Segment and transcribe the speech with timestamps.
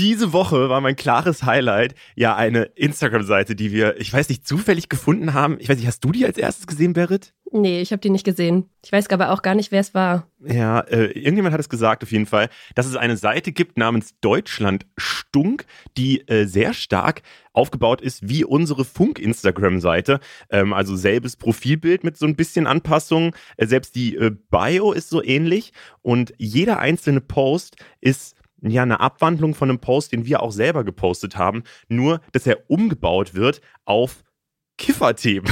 [0.00, 4.88] Diese Woche war mein klares Highlight ja eine Instagram-Seite, die wir, ich weiß nicht, zufällig
[4.88, 5.58] gefunden haben.
[5.60, 7.34] Ich weiß nicht, hast du die als erstes gesehen, Berit?
[7.52, 8.70] Nee, ich habe die nicht gesehen.
[8.82, 10.26] Ich weiß aber auch gar nicht, wer es war.
[10.42, 14.18] Ja, äh, irgendjemand hat es gesagt auf jeden Fall, dass es eine Seite gibt namens
[14.22, 15.66] Deutschland Stunk,
[15.98, 17.20] die äh, sehr stark
[17.52, 20.20] aufgebaut ist wie unsere Funk-Instagram-Seite.
[20.48, 23.32] Ähm, also selbes Profilbild mit so ein bisschen Anpassungen.
[23.58, 29.00] Äh, selbst die äh, Bio ist so ähnlich und jeder einzelne Post ist ja eine
[29.00, 33.60] Abwandlung von einem Post, den wir auch selber gepostet haben, nur dass er umgebaut wird
[33.84, 34.22] auf
[34.76, 35.50] Kifferthemen.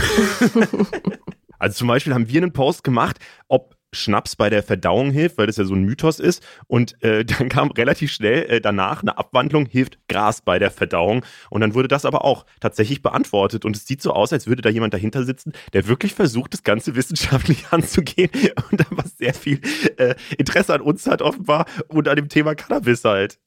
[1.59, 3.19] also zum Beispiel haben wir einen Post gemacht,
[3.49, 6.43] ob Schnaps bei der Verdauung hilft, weil das ja so ein Mythos ist.
[6.67, 11.25] Und äh, dann kam relativ schnell äh, danach eine Abwandlung, hilft Gras bei der Verdauung.
[11.51, 13.65] Und dann wurde das aber auch tatsächlich beantwortet.
[13.65, 16.63] Und es sieht so aus, als würde da jemand dahinter sitzen, der wirklich versucht, das
[16.63, 18.31] Ganze wissenschaftlich anzugehen
[18.71, 19.61] und aber sehr viel
[19.97, 23.39] äh, Interesse an uns hat offenbar und an dem Thema Cannabis halt.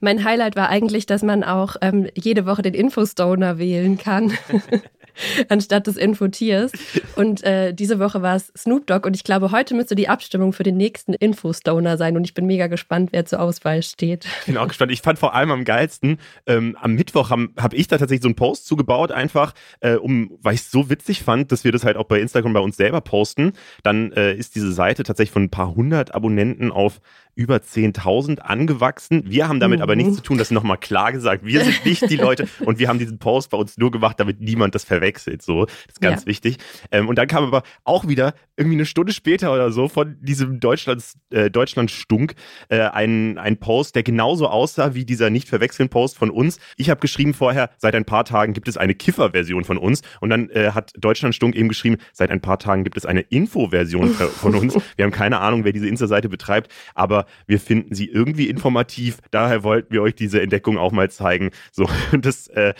[0.00, 4.32] Mein Highlight war eigentlich, dass man auch ähm, jede Woche den Infostoner wählen kann.
[5.48, 6.72] anstatt des Infotiers.
[7.16, 10.52] Und äh, diese Woche war es Snoop Dogg und ich glaube, heute müsste die Abstimmung
[10.52, 14.26] für den nächsten Infostoner sein und ich bin mega gespannt, wer zur Auswahl steht.
[14.40, 14.92] Ich bin auch gespannt.
[14.92, 18.28] Ich fand vor allem am geilsten, ähm, am Mittwoch habe hab ich da tatsächlich so
[18.28, 21.84] einen Post zugebaut, einfach, äh, um, weil ich es so witzig fand, dass wir das
[21.84, 23.52] halt auch bei Instagram bei uns selber posten.
[23.82, 27.00] Dann äh, ist diese Seite tatsächlich von ein paar hundert Abonnenten auf
[27.36, 29.24] über 10.000 angewachsen.
[29.26, 29.82] Wir haben damit mhm.
[29.82, 31.44] aber nichts zu tun, das nochmal klar gesagt.
[31.44, 34.40] Wir sind nicht die Leute und wir haben diesen Post bei uns nur gemacht, damit
[34.40, 35.42] niemand das verwechselt.
[35.42, 36.26] So, das ist ganz ja.
[36.26, 36.58] wichtig.
[36.90, 40.60] Ähm, und dann kam aber auch wieder irgendwie eine Stunde später oder so von diesem
[40.60, 42.34] Deutschlands, äh, Deutschland-Stunk
[42.68, 46.58] äh, ein, ein Post, der genauso aussah wie dieser nicht verwechseln Post von uns.
[46.76, 50.02] Ich habe geschrieben vorher, seit ein paar Tagen gibt es eine Kiffer-Version von uns.
[50.20, 54.10] Und dann äh, hat Deutschland-Stunk eben geschrieben, seit ein paar Tagen gibt es eine Info-Version
[54.10, 54.74] von uns.
[54.96, 59.18] Wir haben keine Ahnung, wer diese Insta-Seite betreibt, aber wir finden sie irgendwie informativ.
[59.30, 61.50] Daher wollten wir euch diese Entdeckung auch mal zeigen.
[61.72, 62.74] So, das, äh,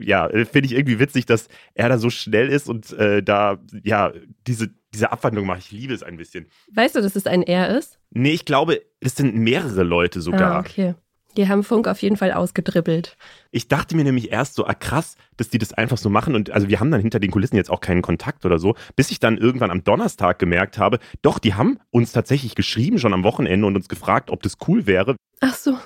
[0.00, 4.12] ja, finde ich irgendwie witzig, dass er da so schnell ist und äh, da, ja,
[4.46, 5.58] diese, diese Abwandlung mache.
[5.60, 6.46] Ich liebe es ein bisschen.
[6.72, 7.98] Weißt du, dass es ein Er ist?
[8.10, 10.56] Nee, ich glaube, es sind mehrere Leute sogar.
[10.56, 10.94] Ah, okay.
[11.36, 13.16] Die haben Funk auf jeden Fall ausgedribbelt.
[13.52, 16.34] Ich dachte mir nämlich erst so, ah krass, dass die das einfach so machen.
[16.34, 19.12] Und also wir haben dann hinter den Kulissen jetzt auch keinen Kontakt oder so, bis
[19.12, 23.22] ich dann irgendwann am Donnerstag gemerkt habe, doch, die haben uns tatsächlich geschrieben schon am
[23.22, 25.14] Wochenende und uns gefragt, ob das cool wäre.
[25.40, 25.78] Ach so.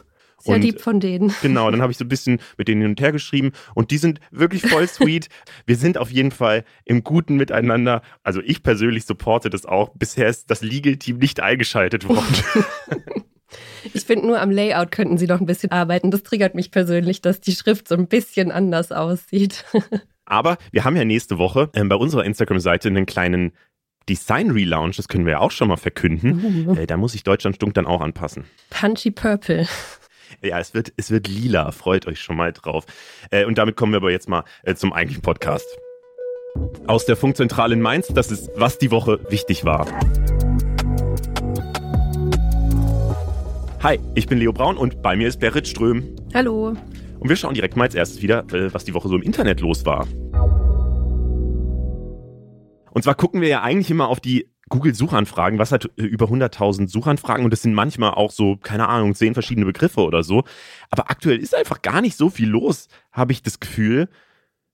[0.44, 1.32] Sehr und, lieb von denen.
[1.43, 3.99] Genau, dann habe ich so ein bisschen mit denen hin und her geschrieben und die
[3.99, 5.28] sind wirklich voll sweet.
[5.66, 8.03] Wir sind auf jeden Fall im guten Miteinander.
[8.22, 9.91] Also ich persönlich supporte das auch.
[9.94, 12.34] Bisher ist das Legal-Team nicht eingeschaltet worden.
[13.93, 16.10] Ich finde nur am Layout könnten sie noch ein bisschen arbeiten.
[16.10, 19.65] Das triggert mich persönlich, dass die Schrift so ein bisschen anders aussieht.
[20.25, 23.53] Aber wir haben ja nächste Woche äh, bei unserer Instagram-Seite einen kleinen
[24.09, 26.66] Design Relaunch, das können wir ja auch schon mal verkünden.
[26.69, 26.75] Uh.
[26.75, 28.44] Äh, da muss sich Deutschland Stunk dann auch anpassen.
[28.71, 29.66] Punchy Purple.
[30.43, 31.71] Ja, es wird, es wird lila.
[31.72, 32.84] Freut euch schon mal drauf.
[33.31, 35.67] Äh, und damit kommen wir aber jetzt mal äh, zum eigentlichen Podcast.
[36.87, 39.87] Aus der Funkzentrale in Mainz, das ist, was die Woche wichtig war.
[43.83, 46.17] Hi, ich bin Leo Braun und bei mir ist Berit Ström.
[46.33, 46.77] Hallo.
[47.19, 49.61] Und wir schauen direkt mal als erstes wieder, äh, was die Woche so im Internet
[49.61, 50.06] los war.
[52.93, 56.88] Und zwar gucken wir ja eigentlich immer auf die Google-Suchanfragen, was hat äh, über 100.000
[56.88, 60.44] Suchanfragen und das sind manchmal auch so, keine Ahnung, zehn verschiedene Begriffe oder so.
[60.91, 64.08] Aber aktuell ist einfach gar nicht so viel los, habe ich das Gefühl.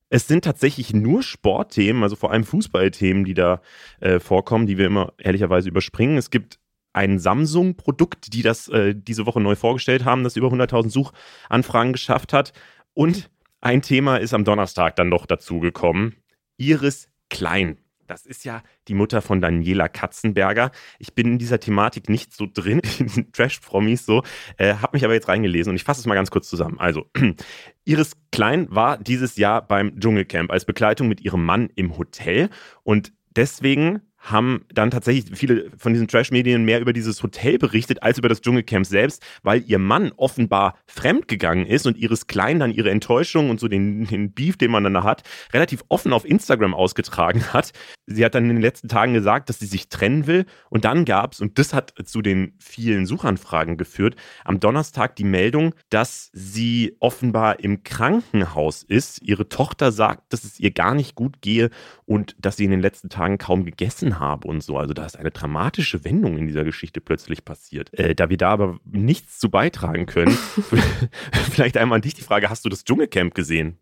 [0.09, 3.61] Es sind tatsächlich nur Sportthemen, also vor allem Fußballthemen, die da
[4.01, 6.17] äh, vorkommen, die wir immer ehrlicherweise überspringen.
[6.17, 6.59] Es gibt
[6.93, 12.33] ein Samsung-Produkt, die das äh, diese Woche neu vorgestellt haben, das über 100.000 Suchanfragen geschafft
[12.33, 12.53] hat.
[12.95, 13.31] Und
[13.61, 16.17] ein Thema ist am Donnerstag dann noch dazugekommen.
[16.57, 17.79] Iris Klein.
[18.11, 20.73] Das ist ja die Mutter von Daniela Katzenberger.
[20.99, 24.25] Ich bin in dieser Thematik nicht so drin, in Trash-Promis so,
[24.57, 26.81] äh, habe mich aber jetzt reingelesen und ich fasse es mal ganz kurz zusammen.
[26.81, 27.07] Also,
[27.85, 32.51] Iris Klein war dieses Jahr beim Dschungelcamp als Begleitung mit ihrem Mann im Hotel
[32.83, 38.19] und deswegen haben dann tatsächlich viele von diesen Trash-Medien mehr über dieses Hotel berichtet als
[38.19, 42.91] über das Dschungelcamp selbst, weil ihr Mann offenbar fremdgegangen ist und Iris Klein dann ihre
[42.91, 45.23] Enttäuschung und so den, den Beef, den man dann da hat,
[45.53, 47.73] relativ offen auf Instagram ausgetragen hat.
[48.07, 51.05] Sie hat dann in den letzten Tagen gesagt, dass sie sich trennen will und dann
[51.05, 56.31] gab es, und das hat zu den vielen Suchanfragen geführt, am Donnerstag die Meldung, dass
[56.33, 59.23] sie offenbar im Krankenhaus ist.
[59.23, 61.71] Ihre Tochter sagt, dass es ihr gar nicht gut gehe
[62.05, 64.77] und dass sie in den letzten Tagen kaum gegessen gelesen habe und so.
[64.77, 67.93] Also da ist eine dramatische Wendung in dieser Geschichte plötzlich passiert.
[67.99, 70.37] Äh, da wir da aber nichts zu beitragen können,
[71.51, 73.79] vielleicht einmal an dich die Frage, hast du das Dschungelcamp gesehen?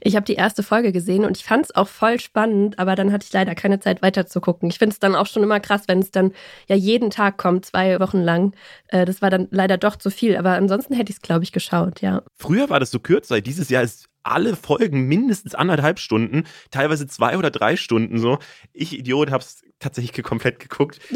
[0.00, 3.10] Ich habe die erste Folge gesehen und ich fand es auch voll spannend, aber dann
[3.10, 4.68] hatte ich leider keine Zeit weiter zu gucken.
[4.68, 6.32] Ich finde es dann auch schon immer krass, wenn es dann
[6.68, 8.54] ja jeden Tag kommt, zwei Wochen lang.
[8.88, 11.52] Äh, das war dann leider doch zu viel, aber ansonsten hätte ich es, glaube ich,
[11.52, 12.22] geschaut, ja.
[12.36, 13.40] Früher war das so kürzer.
[13.40, 18.38] Dieses Jahr ist alle Folgen mindestens anderthalb Stunden, teilweise zwei oder drei Stunden so.
[18.72, 21.00] Ich, Idiot, habe es tatsächlich komplett geguckt.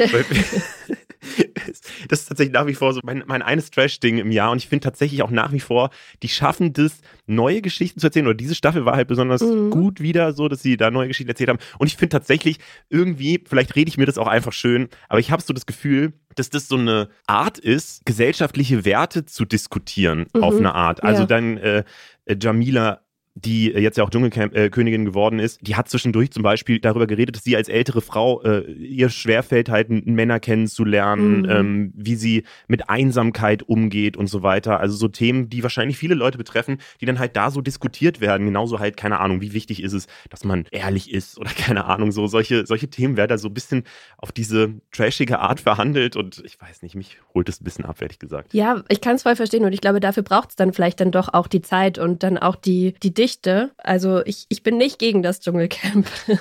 [2.08, 4.50] das ist tatsächlich nach wie vor so mein, mein eines Trash-Ding im Jahr.
[4.50, 5.90] Und ich finde tatsächlich auch nach wie vor,
[6.22, 8.26] die schaffen das, neue Geschichten zu erzählen.
[8.26, 9.70] Oder diese Staffel war halt besonders mhm.
[9.70, 11.58] gut wieder so, dass sie da neue Geschichten erzählt haben.
[11.78, 15.30] Und ich finde tatsächlich irgendwie, vielleicht rede ich mir das auch einfach schön, aber ich
[15.30, 20.42] habe so das Gefühl, dass das so eine Art ist, gesellschaftliche Werte zu diskutieren mhm.
[20.42, 21.02] auf eine Art.
[21.02, 21.26] Also ja.
[21.26, 21.84] dann äh,
[22.40, 23.01] Jamila
[23.34, 27.44] die jetzt ja auch Dschungelkönigin geworden ist, die hat zwischendurch zum Beispiel darüber geredet, dass
[27.44, 31.50] sie als ältere Frau äh, ihr schwerfällt, halt Männer kennenzulernen, mhm.
[31.50, 34.80] ähm, wie sie mit Einsamkeit umgeht und so weiter.
[34.80, 38.46] Also so Themen, die wahrscheinlich viele Leute betreffen, die dann halt da so diskutiert werden.
[38.46, 42.12] Genauso halt, keine Ahnung, wie wichtig ist es, dass man ehrlich ist oder keine Ahnung,
[42.12, 43.84] so solche, solche Themen werden da so ein bisschen
[44.18, 47.96] auf diese trashige Art verhandelt und ich weiß nicht, mich holt es ein bisschen ab,
[48.00, 48.52] ehrlich gesagt.
[48.52, 51.12] Ja, ich kann es voll verstehen und ich glaube, dafür braucht es dann vielleicht dann
[51.12, 53.70] doch auch die Zeit und dann auch die, die Dichte.
[53.78, 56.08] Also ich, ich bin nicht gegen das Dschungelcamp.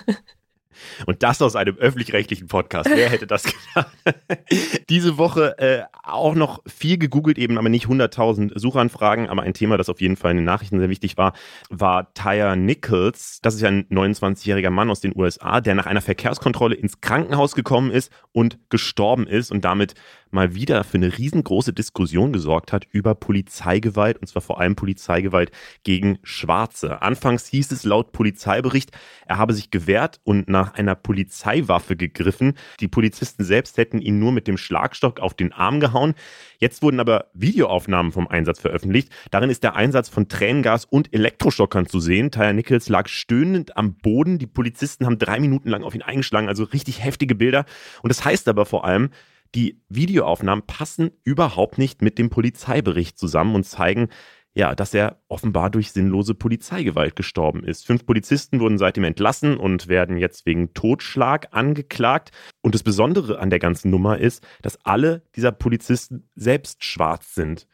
[1.06, 2.90] Und das aus einem öffentlich-rechtlichen Podcast.
[2.92, 3.92] Wer hätte das gedacht?
[4.90, 9.30] Diese Woche äh, auch noch viel gegoogelt, eben aber nicht 100.000 Suchanfragen.
[9.30, 11.34] Aber ein Thema, das auf jeden Fall in den Nachrichten sehr wichtig war,
[11.70, 13.42] war Tyre Nichols.
[13.44, 17.54] Das ist ja ein 29-jähriger Mann aus den USA, der nach einer Verkehrskontrolle ins Krankenhaus
[17.54, 19.94] gekommen ist und gestorben ist und damit
[20.34, 25.52] mal wieder für eine riesengroße Diskussion gesorgt hat über Polizeigewalt und zwar vor allem Polizeigewalt
[25.84, 27.02] gegen Schwarze.
[27.02, 28.92] Anfangs hieß es laut Polizeibericht,
[29.26, 32.54] er habe sich gewehrt und nach einer Polizeiwaffe gegriffen.
[32.80, 36.14] Die Polizisten selbst hätten ihn nur mit dem Schlagstock auf den Arm gehauen.
[36.60, 39.10] Jetzt wurden aber Videoaufnahmen vom Einsatz veröffentlicht.
[39.32, 42.32] Darin ist der Einsatz von Tränengas und Elektroschockern zu sehen.
[42.32, 44.38] Tyler Nichols lag stöhnend am Boden.
[44.38, 47.66] Die Polizisten haben drei Minuten lang auf ihn eingeschlagen, also richtig heftige Bilder.
[48.04, 49.10] Und das heißt aber vor allem,
[49.56, 54.10] die Videoaufnahmen passen überhaupt nicht mit dem Polizeibericht zusammen und zeigen,
[54.54, 57.86] ja, dass er offenbar durch sinnlose Polizeigewalt gestorben ist.
[57.86, 62.32] Fünf Polizisten wurden seitdem entlassen und werden jetzt wegen Totschlag angeklagt.
[62.62, 67.68] Und das Besondere an der ganzen Nummer ist, dass alle dieser Polizisten selbst schwarz sind.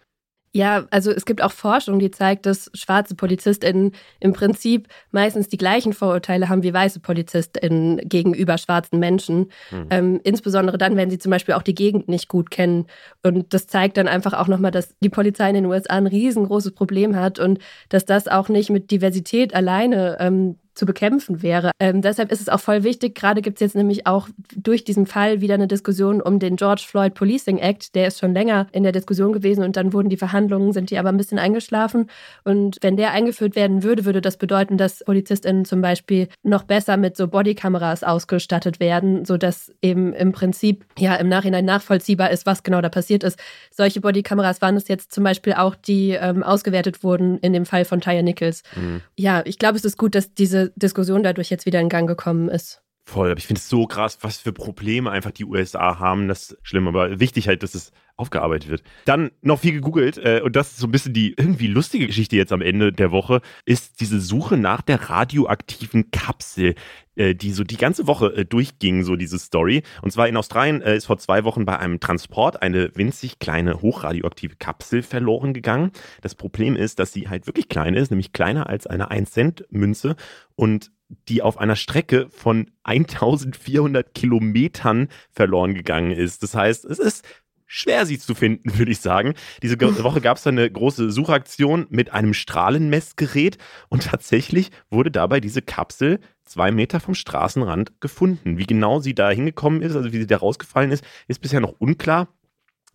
[0.57, 5.57] Ja, also es gibt auch Forschung, die zeigt, dass schwarze PolizistInnen im Prinzip meistens die
[5.57, 9.51] gleichen Vorurteile haben wie weiße PolizistInnen gegenüber schwarzen Menschen.
[9.69, 9.87] Mhm.
[9.91, 12.87] Ähm, insbesondere dann, wenn sie zum Beispiel auch die Gegend nicht gut kennen.
[13.21, 16.71] Und das zeigt dann einfach auch nochmal, dass die Polizei in den USA ein riesengroßes
[16.71, 17.59] Problem hat und
[17.89, 21.71] dass das auch nicht mit Diversität alleine ähm, zu bekämpfen wäre.
[21.79, 23.15] Ähm, deshalb ist es auch voll wichtig.
[23.15, 26.83] Gerade gibt es jetzt nämlich auch durch diesen Fall wieder eine Diskussion um den George
[26.87, 27.95] Floyd Policing Act.
[27.95, 30.97] Der ist schon länger in der Diskussion gewesen und dann wurden die Verhandlungen, sind die
[30.97, 32.09] aber ein bisschen eingeschlafen.
[32.43, 36.97] Und wenn der eingeführt werden würde, würde das bedeuten, dass PolizistInnen zum Beispiel noch besser
[36.97, 42.63] mit so Bodykameras ausgestattet werden, sodass eben im Prinzip ja im Nachhinein nachvollziehbar ist, was
[42.63, 43.39] genau da passiert ist.
[43.71, 47.85] Solche Bodykameras waren es jetzt zum Beispiel auch, die ähm, ausgewertet wurden in dem Fall
[47.85, 48.63] von Tyre Nichols.
[48.75, 49.01] Mhm.
[49.15, 52.49] Ja, ich glaube, es ist gut, dass diese Diskussion dadurch jetzt wieder in Gang gekommen
[52.49, 52.81] ist.
[53.07, 56.27] Voll, aber ich finde es so krass, was für Probleme einfach die USA haben.
[56.27, 58.83] Das ist schlimm, aber wichtig halt, dass es aufgearbeitet wird.
[59.05, 62.35] Dann noch viel gegoogelt äh, und das ist so ein bisschen die irgendwie lustige Geschichte
[62.35, 66.75] jetzt am Ende der Woche, ist diese Suche nach der radioaktiven Kapsel,
[67.15, 69.83] äh, die so die ganze Woche äh, durchging, so diese Story.
[70.01, 73.81] Und zwar in Australien äh, ist vor zwei Wochen bei einem Transport eine winzig kleine
[73.81, 75.91] hochradioaktive Kapsel verloren gegangen.
[76.21, 80.17] Das Problem ist, dass sie halt wirklich klein ist, nämlich kleiner als eine 1-Cent-Münze
[80.55, 86.43] und die auf einer Strecke von 1400 Kilometern verloren gegangen ist.
[86.43, 87.25] Das heißt, es ist
[87.65, 89.35] schwer, sie zu finden, würde ich sagen.
[89.61, 93.57] Diese Woche gab es eine große Suchaktion mit einem Strahlenmessgerät
[93.89, 98.57] und tatsächlich wurde dabei diese Kapsel zwei Meter vom Straßenrand gefunden.
[98.57, 101.75] Wie genau sie da hingekommen ist, also wie sie da rausgefallen ist, ist bisher noch
[101.79, 102.29] unklar.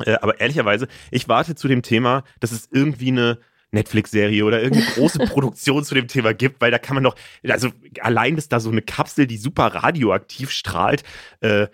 [0.05, 3.39] Äh, aber ehrlicherweise, ich warte zu dem Thema, dass es irgendwie eine
[3.73, 7.71] Netflix-Serie oder irgendeine große Produktion zu dem Thema gibt, weil da kann man doch, also
[8.01, 11.03] allein, dass da so eine Kapsel, die super radioaktiv strahlt,
[11.41, 11.67] äh,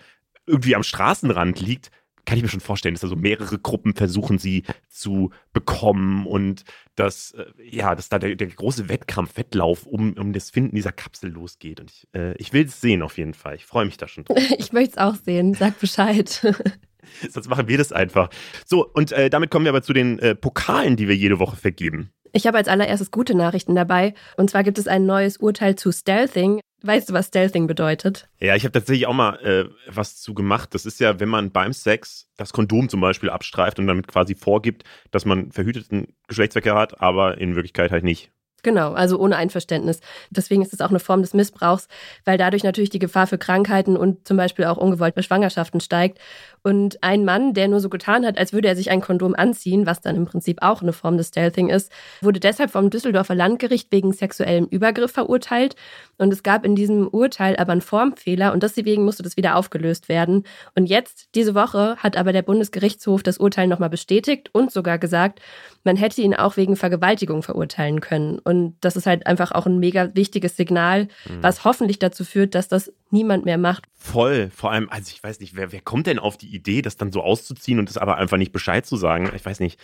[0.46, 1.90] irgendwie am Straßenrand liegt,
[2.28, 6.64] kann ich mir schon vorstellen, dass da so mehrere Gruppen versuchen, sie zu bekommen und
[6.94, 10.92] dass, äh, ja, dass da der, der, große Wettkampf, Wettlauf um, um das Finden dieser
[10.92, 11.80] Kapsel losgeht.
[11.80, 13.56] Und ich, äh, ich will es sehen auf jeden Fall.
[13.56, 14.36] Ich freue mich da schon drauf.
[14.58, 15.54] Ich möchte es auch sehen.
[15.54, 16.42] Sag Bescheid.
[17.30, 18.30] Sonst machen wir das einfach.
[18.66, 21.56] So, und äh, damit kommen wir aber zu den äh, Pokalen, die wir jede Woche
[21.56, 22.12] vergeben.
[22.32, 24.14] Ich habe als allererstes gute Nachrichten dabei.
[24.36, 26.60] Und zwar gibt es ein neues Urteil zu Stealthing.
[26.82, 28.28] Weißt du, was Stealthing bedeutet?
[28.38, 30.74] Ja, ich habe tatsächlich auch mal äh, was zu gemacht.
[30.74, 34.36] Das ist ja, wenn man beim Sex das Kondom zum Beispiel abstreift und damit quasi
[34.36, 38.30] vorgibt, dass man verhüteten Geschlechtsverkehr hat, aber in Wirklichkeit halt nicht.
[38.64, 40.00] Genau, also ohne Einverständnis.
[40.30, 41.86] Deswegen ist es auch eine Form des Missbrauchs,
[42.24, 46.18] weil dadurch natürlich die Gefahr für Krankheiten und zum Beispiel auch ungewollte Schwangerschaften steigt.
[46.68, 49.86] Und ein Mann, der nur so getan hat, als würde er sich ein Kondom anziehen,
[49.86, 53.90] was dann im Prinzip auch eine Form des Stealthing ist, wurde deshalb vom Düsseldorfer Landgericht
[53.90, 55.76] wegen sexuellem Übergriff verurteilt.
[56.18, 60.10] Und es gab in diesem Urteil aber einen Formfehler und deswegen musste das wieder aufgelöst
[60.10, 60.44] werden.
[60.74, 65.40] Und jetzt, diese Woche, hat aber der Bundesgerichtshof das Urteil nochmal bestätigt und sogar gesagt,
[65.84, 68.40] man hätte ihn auch wegen Vergewaltigung verurteilen können.
[68.40, 71.42] Und das ist halt einfach auch ein mega wichtiges Signal, mhm.
[71.42, 73.84] was hoffentlich dazu führt, dass das niemand mehr macht.
[73.94, 74.50] Voll.
[74.54, 77.12] Vor allem, also ich weiß nicht, wer, wer kommt denn auf die Idee, das dann
[77.12, 79.30] so auszuziehen und das aber einfach nicht Bescheid zu sagen?
[79.34, 79.80] Ich weiß nicht.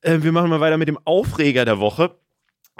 [0.00, 2.16] Äh, wir machen mal weiter mit dem Aufreger der Woche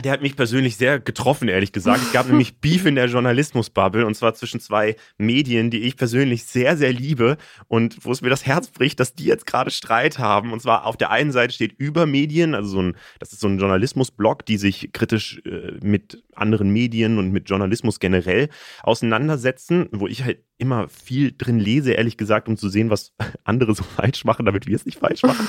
[0.05, 2.03] der hat mich persönlich sehr getroffen, ehrlich gesagt.
[2.03, 6.45] Es gab nämlich Beef in der Journalismusbubble und zwar zwischen zwei Medien, die ich persönlich
[6.45, 7.37] sehr, sehr liebe
[7.67, 10.53] und wo es mir das Herz bricht, dass die jetzt gerade Streit haben.
[10.53, 13.59] Und zwar auf der einen Seite steht Übermedien, also so ein, das ist so ein
[13.59, 18.49] Journalismusblog, die sich kritisch äh, mit anderen Medien und mit Journalismus generell
[18.83, 23.13] auseinandersetzen, wo ich halt immer viel drin lese, ehrlich gesagt, um zu sehen, was
[23.45, 25.47] andere so falsch machen, damit wir es nicht falsch machen.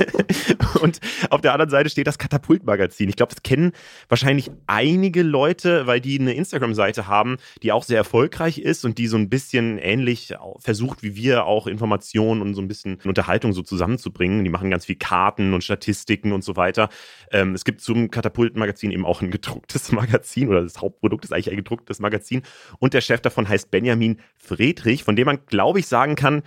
[0.82, 1.00] und
[1.30, 3.08] auf der anderen Seite steht das Katapult-Magazin.
[3.08, 3.72] Ich glaube, das kennen
[4.08, 9.06] wahrscheinlich einige Leute, weil die eine Instagram-Seite haben, die auch sehr erfolgreich ist und die
[9.06, 13.62] so ein bisschen ähnlich versucht, wie wir auch Informationen und so ein bisschen Unterhaltung so
[13.62, 14.42] zusammenzubringen.
[14.42, 16.88] Die machen ganz viel Karten und Statistiken und so weiter.
[17.30, 20.11] Ähm, es gibt zum Katapult-Magazin eben auch ein gedrucktes Magazin
[20.48, 22.42] oder das Hauptprodukt ist eigentlich ein gedrucktes Magazin.
[22.78, 26.42] Und der Chef davon heißt Benjamin Friedrich, von dem man, glaube ich, sagen kann,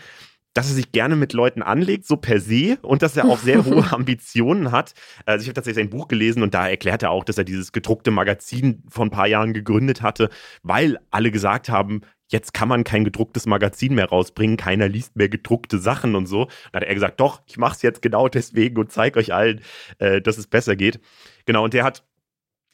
[0.55, 3.65] dass er sich gerne mit Leuten anlegt, so per se, und dass er auch sehr
[3.65, 4.93] hohe Ambitionen hat.
[5.25, 7.73] Also ich habe tatsächlich sein Buch gelesen und da erklärt er auch, dass er dieses
[7.73, 10.29] gedruckte Magazin vor ein paar Jahren gegründet hatte,
[10.63, 15.29] weil alle gesagt haben, jetzt kann man kein gedrucktes Magazin mehr rausbringen, keiner liest mehr
[15.29, 16.45] gedruckte Sachen und so.
[16.71, 19.61] Da hat er gesagt, doch, ich mache es jetzt genau deswegen und zeige euch allen,
[19.99, 21.01] äh, dass es besser geht.
[21.45, 22.03] Genau, und der hat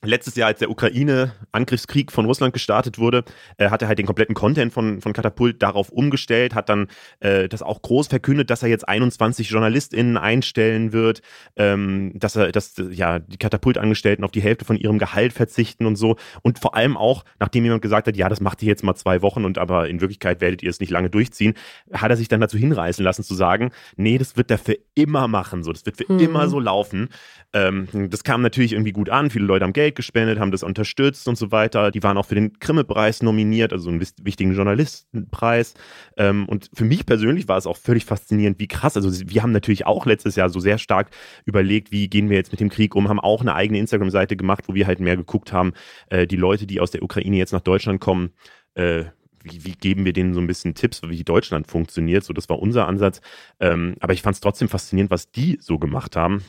[0.03, 3.23] letztes Jahr, als der Ukraine-Angriffskrieg von Russland gestartet wurde,
[3.57, 6.87] äh, hat er halt den kompletten Content von, von Katapult darauf umgestellt, hat dann
[7.19, 11.21] äh, das auch groß verkündet, dass er jetzt 21 JournalistInnen einstellen wird,
[11.55, 15.95] ähm, dass er, dass ja die Katapultangestellten auf die Hälfte von ihrem Gehalt verzichten und
[15.95, 16.15] so.
[16.41, 19.21] Und vor allem auch, nachdem jemand gesagt hat, ja, das macht ihr jetzt mal zwei
[19.21, 21.53] Wochen und aber in Wirklichkeit werdet ihr es nicht lange durchziehen,
[21.93, 25.27] hat er sich dann dazu hinreißen lassen zu sagen, nee, das wird er für immer
[25.27, 26.19] machen, so, das wird für hm.
[26.19, 27.09] immer so laufen.
[27.53, 30.63] Ähm, das kam natürlich irgendwie gut an, viele Leute haben Geld Geld gespendet, haben das
[30.63, 31.91] unterstützt und so weiter.
[31.91, 35.73] Die waren auch für den Grimme-Preis nominiert, also einen wichtigen Journalistenpreis.
[36.17, 38.95] Ähm, und für mich persönlich war es auch völlig faszinierend, wie krass.
[38.95, 41.09] Also wir haben natürlich auch letztes Jahr so sehr stark
[41.45, 44.65] überlegt, wie gehen wir jetzt mit dem Krieg um, haben auch eine eigene Instagram-Seite gemacht,
[44.67, 45.73] wo wir halt mehr geguckt haben,
[46.09, 48.31] äh, die Leute, die aus der Ukraine jetzt nach Deutschland kommen,
[48.75, 49.05] äh,
[49.43, 52.23] wie, wie, geben wir denen so ein bisschen Tipps, wie Deutschland funktioniert.
[52.23, 53.21] So, das war unser Ansatz.
[53.59, 56.43] Ähm, aber ich fand es trotzdem faszinierend, was die so gemacht haben.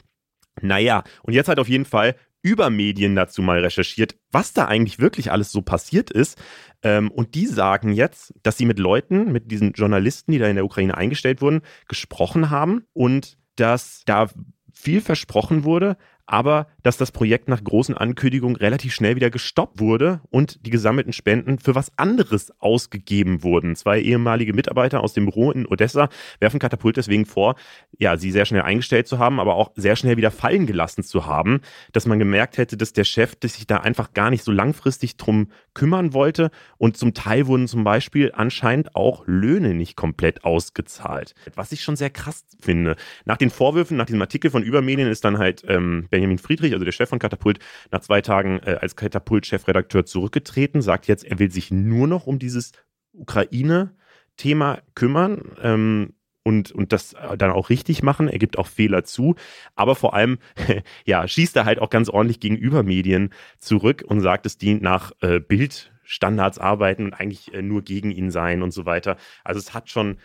[0.61, 4.99] Naja, und jetzt halt auf jeden Fall über Medien dazu mal recherchiert, was da eigentlich
[4.99, 6.39] wirklich alles so passiert ist.
[6.83, 10.57] Ähm, und die sagen jetzt, dass sie mit Leuten, mit diesen Journalisten, die da in
[10.57, 14.29] der Ukraine eingestellt wurden, gesprochen haben und dass da
[14.73, 15.97] viel versprochen wurde,
[16.33, 21.13] aber dass das Projekt nach großen Ankündigungen relativ schnell wieder gestoppt wurde und die gesammelten
[21.13, 23.77] Spenden für was anderes ausgegeben wurden.
[23.77, 26.09] Zwei ehemalige Mitarbeiter aus dem Büro in Odessa
[26.41, 27.57] werfen Katapult deswegen vor,
[27.99, 31.27] ja, sie sehr schnell eingestellt zu haben, aber auch sehr schnell wieder fallen gelassen zu
[31.27, 31.61] haben,
[31.93, 35.49] dass man gemerkt hätte, dass der Chef sich da einfach gar nicht so langfristig drum
[35.75, 41.35] kümmern wollte und zum Teil wurden zum Beispiel anscheinend auch Löhne nicht komplett ausgezahlt.
[41.55, 42.97] Was ich schon sehr krass finde.
[43.27, 46.85] Nach den Vorwürfen, nach diesem Artikel von Übermedien ist dann halt ähm, Benjamin Friedrich, also
[46.85, 47.59] der Chef von Katapult,
[47.91, 52.39] nach zwei Tagen äh, als Katapult-Chefredakteur zurückgetreten, sagt jetzt, er will sich nur noch um
[52.39, 52.73] dieses
[53.13, 55.53] Ukraine-Thema kümmern.
[55.63, 56.15] Ähm,
[56.45, 58.29] und, und das dann auch richtig machen.
[58.29, 59.37] Er gibt auch Fehler zu,
[59.77, 60.39] aber vor allem,
[61.05, 65.13] ja, schießt er halt auch ganz ordentlich gegenüber Medien zurück und sagt, dass die nach
[65.21, 69.17] äh, Bildstandards arbeiten und eigentlich äh, nur gegen ihn seien und so weiter.
[69.45, 70.19] Also es hat schon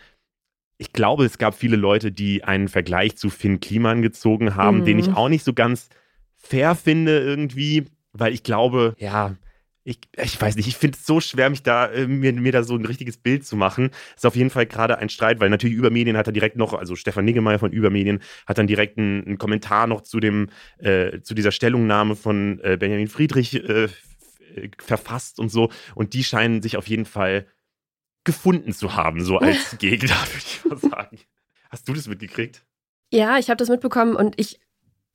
[0.78, 4.84] ich glaube, es gab viele Leute, die einen Vergleich zu Finn Kliman gezogen haben, mhm.
[4.84, 5.88] den ich auch nicht so ganz
[6.36, 9.36] fair finde irgendwie, weil ich glaube, ja,
[9.82, 12.62] ich, ich weiß nicht, ich finde es so schwer, mich da, äh, mir, mir da
[12.62, 13.90] so ein richtiges Bild zu machen.
[14.14, 16.94] Ist auf jeden Fall gerade ein Streit, weil natürlich Übermedien hat er direkt noch, also
[16.94, 21.34] Stefan Niggemeier von Übermedien hat dann direkt einen, einen Kommentar noch zu dem, äh, zu
[21.34, 23.88] dieser Stellungnahme von äh, Benjamin Friedrich äh,
[24.78, 25.70] verfasst und so.
[25.94, 27.46] Und die scheinen sich auf jeden Fall
[28.28, 31.18] gefunden zu haben, so als Gegner, würde ich mal sagen.
[31.70, 32.62] Hast du das mitgekriegt?
[33.10, 34.60] Ja, ich habe das mitbekommen und ich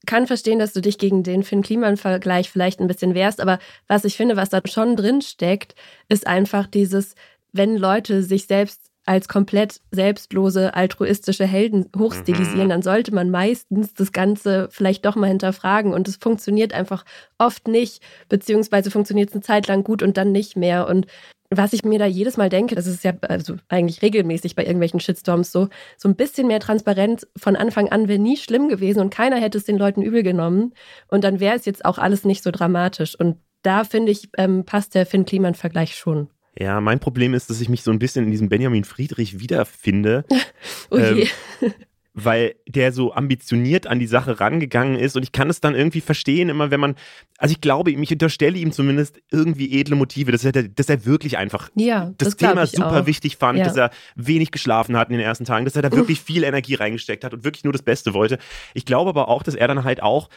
[0.07, 4.17] kann verstehen, dass du dich gegen den Finn-Kliman-Vergleich vielleicht ein bisschen wehrst, aber was ich
[4.17, 5.75] finde, was da schon drin steckt,
[6.09, 7.13] ist einfach dieses,
[7.51, 12.69] wenn Leute sich selbst als komplett selbstlose, altruistische Helden hochstilisieren, mhm.
[12.69, 15.93] dann sollte man meistens das Ganze vielleicht doch mal hinterfragen.
[15.93, 17.05] Und es funktioniert einfach
[17.37, 20.87] oft nicht, beziehungsweise funktioniert es eine Zeit lang gut und dann nicht mehr.
[20.87, 21.05] Und
[21.49, 24.99] was ich mir da jedes Mal denke, das ist ja also eigentlich regelmäßig bei irgendwelchen
[24.99, 29.13] Shitstorms so, so ein bisschen mehr Transparenz von Anfang an wäre nie schlimm gewesen und
[29.13, 30.73] keiner hätte es den Leuten übel genommen.
[31.07, 33.19] Und dann wäre es jetzt auch alles nicht so dramatisch.
[33.19, 36.29] Und da finde ich, ähm, passt der Finn-Kliman-Vergleich schon.
[36.57, 40.25] Ja, mein Problem ist, dass ich mich so ein bisschen in diesem Benjamin Friedrich wiederfinde.
[40.91, 41.27] oh je.
[41.61, 41.73] Ähm,
[42.13, 46.01] weil der so ambitioniert an die Sache rangegangen ist und ich kann es dann irgendwie
[46.01, 46.95] verstehen, immer wenn man,
[47.37, 51.05] also ich glaube ihm, ich unterstelle ihm zumindest irgendwie edle Motive, dass er, dass er
[51.05, 53.05] wirklich einfach ja, das, das Thema super auch.
[53.07, 53.65] wichtig fand, ja.
[53.65, 56.75] dass er wenig geschlafen hat in den ersten Tagen, dass er da wirklich viel Energie
[56.75, 58.37] reingesteckt hat und wirklich nur das Beste wollte.
[58.75, 60.29] Ich glaube aber auch, dass er dann halt auch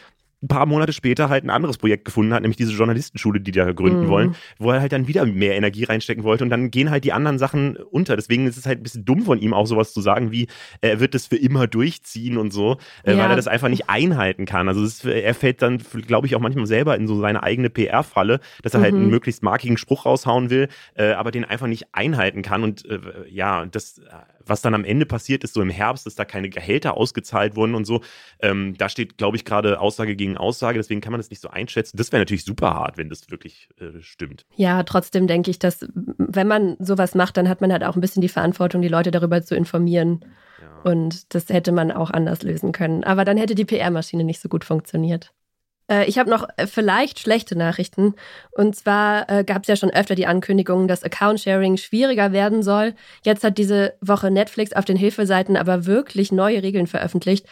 [0.42, 3.72] ein paar Monate später halt ein anderes Projekt gefunden hat, nämlich diese Journalistenschule, die da
[3.72, 4.08] gründen mhm.
[4.08, 7.12] wollen, wo er halt dann wieder mehr Energie reinstecken wollte und dann gehen halt die
[7.12, 8.16] anderen Sachen unter.
[8.16, 10.48] Deswegen ist es halt ein bisschen dumm von ihm auch sowas zu sagen wie,
[10.82, 13.18] er wird das für immer durchziehen und so, äh, ja.
[13.18, 14.68] weil er das einfach nicht einhalten kann.
[14.68, 18.40] Also ist, er fällt dann, glaube ich, auch manchmal selber in so seine eigene PR-Falle,
[18.62, 18.84] dass er mhm.
[18.84, 22.84] halt einen möglichst markigen Spruch raushauen will, äh, aber den einfach nicht einhalten kann und
[22.84, 24.02] äh, ja, das
[24.46, 27.74] was dann am Ende passiert ist, so im Herbst, dass da keine Gehälter ausgezahlt wurden
[27.74, 28.00] und so.
[28.40, 31.48] Ähm, da steht, glaube ich, gerade Aussage gegen Aussage, deswegen kann man das nicht so
[31.48, 31.96] einschätzen.
[31.96, 34.46] Das wäre natürlich super hart, wenn das wirklich äh, stimmt.
[34.56, 38.00] Ja, trotzdem denke ich, dass wenn man sowas macht, dann hat man halt auch ein
[38.00, 40.20] bisschen die Verantwortung, die Leute darüber zu informieren.
[40.60, 40.90] Ja.
[40.90, 43.04] Und das hätte man auch anders lösen können.
[43.04, 45.32] Aber dann hätte die PR-Maschine nicht so gut funktioniert.
[45.90, 48.14] Äh, ich habe noch äh, vielleicht schlechte Nachrichten.
[48.52, 52.94] Und zwar äh, gab es ja schon öfter die Ankündigung, dass Account-Sharing schwieriger werden soll.
[53.24, 57.46] Jetzt hat diese Woche Netflix auf den Hilfeseiten aber wirklich neue Regeln veröffentlicht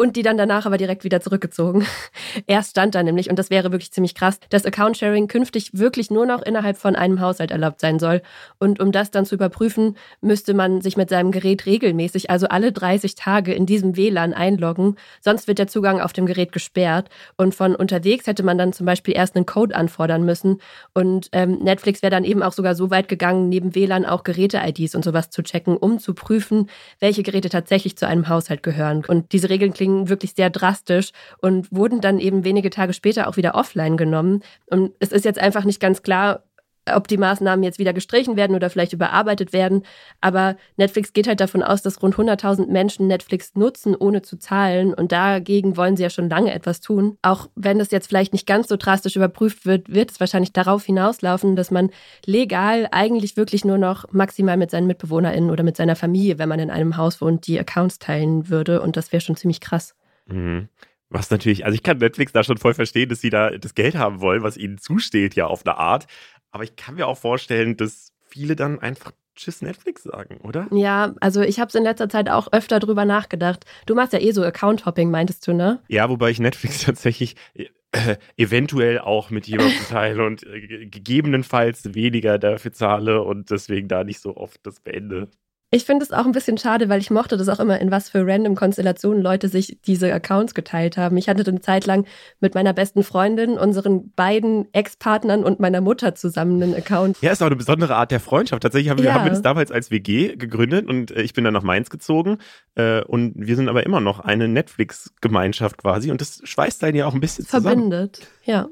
[0.00, 1.86] und die dann danach aber direkt wieder zurückgezogen.
[2.46, 6.24] er stand da nämlich, und das wäre wirklich ziemlich krass, dass Account-Sharing künftig wirklich nur
[6.24, 8.22] noch innerhalb von einem Haushalt erlaubt sein soll.
[8.58, 12.72] Und um das dann zu überprüfen, müsste man sich mit seinem Gerät regelmäßig, also alle
[12.72, 17.10] 30 Tage in diesem WLAN einloggen, sonst wird der Zugang auf dem Gerät gesperrt.
[17.36, 20.62] Und von unterwegs hätte man dann zum Beispiel erst einen Code anfordern müssen.
[20.94, 24.94] Und ähm, Netflix wäre dann eben auch sogar so weit gegangen, neben WLAN auch Geräte-IDs
[24.94, 29.04] und sowas zu checken, um zu prüfen, welche Geräte tatsächlich zu einem Haushalt gehören.
[29.06, 33.28] Und diese Regeln klingen Meeting wirklich sehr drastisch und wurden dann eben wenige Tage später
[33.28, 34.42] auch wieder offline genommen.
[34.66, 36.44] Und es ist jetzt einfach nicht ganz klar,
[36.86, 39.82] ob die Maßnahmen jetzt wieder gestrichen werden oder vielleicht überarbeitet werden.
[40.20, 44.94] Aber Netflix geht halt davon aus, dass rund 100.000 Menschen Netflix nutzen, ohne zu zahlen.
[44.94, 47.18] Und dagegen wollen sie ja schon lange etwas tun.
[47.22, 50.84] Auch wenn das jetzt vielleicht nicht ganz so drastisch überprüft wird, wird es wahrscheinlich darauf
[50.84, 51.90] hinauslaufen, dass man
[52.24, 56.60] legal eigentlich wirklich nur noch maximal mit seinen MitbewohnerInnen oder mit seiner Familie, wenn man
[56.60, 58.80] in einem Haus wohnt, die Accounts teilen würde.
[58.80, 59.94] Und das wäre schon ziemlich krass.
[60.26, 60.68] Mhm.
[61.12, 63.96] Was natürlich, also ich kann Netflix da schon voll verstehen, dass sie da das Geld
[63.96, 66.06] haben wollen, was ihnen zusteht, ja, auf eine Art.
[66.50, 70.66] Aber ich kann mir auch vorstellen, dass viele dann einfach Tschüss Netflix sagen, oder?
[70.70, 73.64] Ja, also ich habe es in letzter Zeit auch öfter drüber nachgedacht.
[73.86, 75.80] Du machst ja eh so Account-Hopping, meintest du, ne?
[75.88, 82.38] Ja, wobei ich Netflix tatsächlich äh, eventuell auch mit jemandem teile und äh, gegebenenfalls weniger
[82.38, 85.28] dafür zahle und deswegen da nicht so oft das beende.
[85.72, 88.10] Ich finde es auch ein bisschen schade, weil ich mochte das auch immer, in was
[88.10, 91.16] für random Konstellationen Leute sich diese Accounts geteilt haben.
[91.16, 92.06] Ich hatte eine Zeit lang
[92.40, 97.18] mit meiner besten Freundin, unseren beiden Ex-Partnern und meiner Mutter zusammen einen Account.
[97.22, 98.64] Ja, ist auch eine besondere Art der Freundschaft.
[98.64, 99.04] Tatsächlich haben, ja.
[99.04, 101.88] wir, haben wir das damals als WG gegründet und äh, ich bin dann nach Mainz
[101.88, 102.38] gezogen
[102.74, 107.06] äh, und wir sind aber immer noch eine Netflix-Gemeinschaft quasi und das schweißt dann ja
[107.06, 107.90] auch ein bisschen zusammen.
[107.90, 108.68] Verbindet, ja.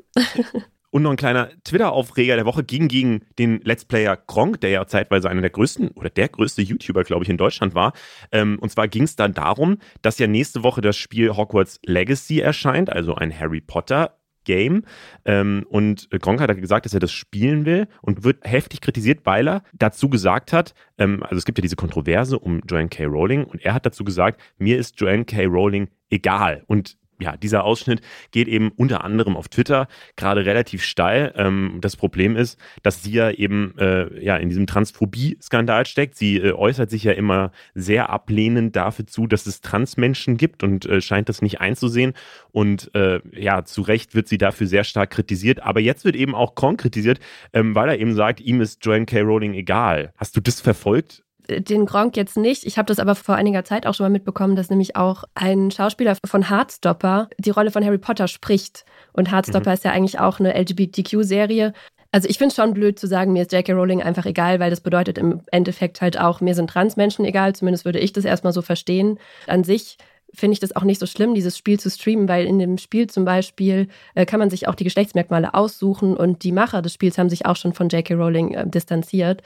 [0.91, 4.87] Und noch ein kleiner Twitter-Aufreger der Woche ging gegen den Let's Player Gronk, der ja
[4.87, 7.93] zeitweise einer der größten oder der größte YouTuber, glaube ich, in Deutschland war.
[8.33, 12.41] Ähm, und zwar ging es dann darum, dass ja nächste Woche das Spiel Hogwarts Legacy
[12.41, 14.85] erscheint, also ein Harry Potter Game.
[15.27, 19.47] Ähm, und Gronk hat gesagt, dass er das spielen will und wird heftig kritisiert, weil
[19.47, 23.05] er dazu gesagt hat, ähm, also es gibt ja diese Kontroverse um Joanne K.
[23.05, 25.45] Rowling und er hat dazu gesagt, mir ist Joanne K.
[25.45, 26.65] Rowling egal.
[26.67, 28.01] Und ja, dieser Ausschnitt
[28.31, 31.33] geht eben unter anderem auf Twitter gerade relativ steil.
[31.37, 36.17] Ähm, das Problem ist, dass sie ja eben äh, ja in diesem Transphobie-Skandal steckt.
[36.17, 40.87] Sie äh, äußert sich ja immer sehr ablehnend dafür zu, dass es Transmenschen gibt und
[40.87, 42.15] äh, scheint das nicht einzusehen.
[42.53, 45.63] Und äh, ja, zu Recht wird sie dafür sehr stark kritisiert.
[45.63, 47.19] Aber jetzt wird eben auch Korn kritisiert,
[47.53, 49.21] ähm, weil er eben sagt, ihm ist Joanne K.
[49.21, 50.13] Rowling egal.
[50.17, 51.25] Hast du das verfolgt?
[51.49, 52.65] Den Gronk jetzt nicht.
[52.65, 55.71] Ich habe das aber vor einiger Zeit auch schon mal mitbekommen, dass nämlich auch ein
[55.71, 58.85] Schauspieler von Heartstopper die Rolle von Harry Potter spricht.
[59.13, 59.75] Und Heartstopper mhm.
[59.75, 61.73] ist ja eigentlich auch eine LGBTQ-Serie.
[62.11, 63.73] Also ich finde es schon blöd zu sagen, mir ist J.K.
[63.73, 67.55] Rowling einfach egal, weil das bedeutet im Endeffekt halt auch, mir sind Transmenschen egal.
[67.55, 69.19] Zumindest würde ich das erstmal so verstehen.
[69.47, 69.99] An sich
[70.35, 73.09] finde ich das auch nicht so schlimm, dieses Spiel zu streamen, weil in dem Spiel
[73.09, 77.19] zum Beispiel äh, kann man sich auch die Geschlechtsmerkmale aussuchen und die Macher des Spiels
[77.19, 78.15] haben sich auch schon von J.K.
[78.15, 79.43] Rowling äh, distanziert.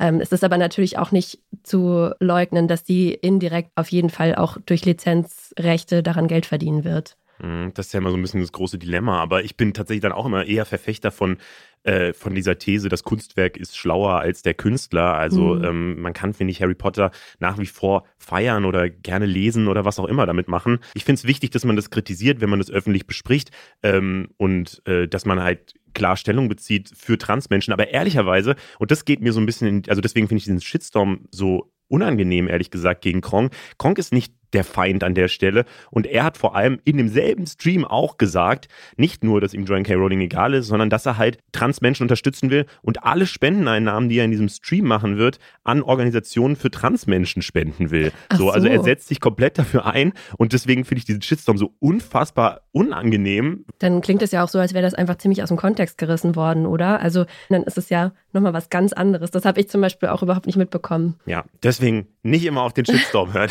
[0.00, 4.34] Ähm, es ist aber natürlich auch nicht zu leugnen, dass die indirekt auf jeden Fall
[4.34, 7.16] auch durch Lizenzrechte daran Geld verdienen wird.
[7.42, 9.20] Mhm, das ist ja immer so ein bisschen das große Dilemma.
[9.20, 11.38] Aber ich bin tatsächlich dann auch immer eher Verfechter von,
[11.82, 15.14] äh, von dieser These, das Kunstwerk ist schlauer als der Künstler.
[15.14, 15.64] Also mhm.
[15.64, 19.84] ähm, man kann, finde ich, Harry Potter nach wie vor feiern oder gerne lesen oder
[19.84, 20.78] was auch immer damit machen.
[20.94, 23.50] Ich finde es wichtig, dass man das kritisiert, wenn man das öffentlich bespricht
[23.82, 27.72] ähm, und äh, dass man halt klar Stellung bezieht für Transmenschen.
[27.72, 30.60] Aber ehrlicherweise, und das geht mir so ein bisschen, in, also deswegen finde ich diesen
[30.60, 33.52] Shitstorm so unangenehm, ehrlich gesagt, gegen Kronk.
[33.78, 35.64] Kronk ist nicht der Feind an der Stelle.
[35.90, 39.84] Und er hat vor allem in demselben Stream auch gesagt, nicht nur, dass ihm Joanne
[39.84, 39.94] K.
[39.94, 44.24] Rowling egal ist, sondern dass er halt Transmenschen unterstützen will und alle Spendeneinnahmen, die er
[44.24, 48.12] in diesem Stream machen wird, an Organisationen für Transmenschen spenden will.
[48.32, 51.58] So, so, also er setzt sich komplett dafür ein und deswegen finde ich diesen Shitstorm
[51.58, 53.64] so unfassbar unangenehm.
[53.78, 56.36] Dann klingt es ja auch so, als wäre das einfach ziemlich aus dem Kontext gerissen
[56.36, 57.00] worden, oder?
[57.00, 59.30] Also dann ist es ja nochmal was ganz anderes.
[59.30, 61.16] Das habe ich zum Beispiel auch überhaupt nicht mitbekommen.
[61.26, 63.50] Ja, deswegen nicht immer auf den Shitstorm hören.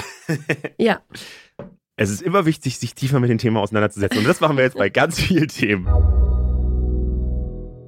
[0.78, 0.89] ja.
[1.96, 4.20] Es ist immer wichtig, sich tiefer mit dem Thema auseinanderzusetzen.
[4.20, 5.88] Und das machen wir jetzt bei ganz vielen Themen.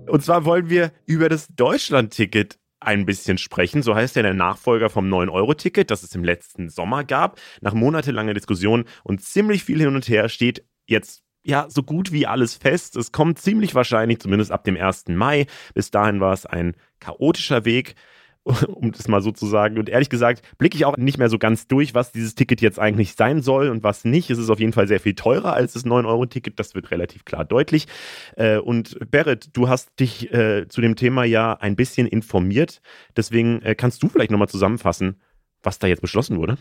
[0.08, 3.84] Und zwar wollen wir über das Deutschland-Ticket ein bisschen sprechen.
[3.84, 7.40] So heißt ja der Nachfolger vom 9-Euro-Ticket, das es im letzten Sommer gab.
[7.62, 12.28] Nach monatelanger Diskussion und ziemlich viel hin und her steht jetzt ja so gut wie
[12.28, 12.96] alles fest.
[12.96, 15.08] Es kommt ziemlich wahrscheinlich, zumindest ab dem 1.
[15.10, 15.46] Mai.
[15.74, 17.96] Bis dahin war es ein chaotischer Weg.
[18.68, 19.78] um das mal so zu sagen.
[19.78, 22.80] Und ehrlich gesagt blicke ich auch nicht mehr so ganz durch, was dieses Ticket jetzt
[22.80, 24.30] eigentlich sein soll und was nicht.
[24.30, 27.46] Es ist auf jeden Fall sehr viel teurer als das 9-Euro-Ticket, das wird relativ klar
[27.46, 27.88] deutlich.
[28.36, 32.82] Äh, und Berit, du hast dich äh, zu dem Thema ja ein bisschen informiert.
[33.16, 35.22] Deswegen äh, kannst du vielleicht nochmal zusammenfassen,
[35.62, 36.58] was da jetzt beschlossen wurde?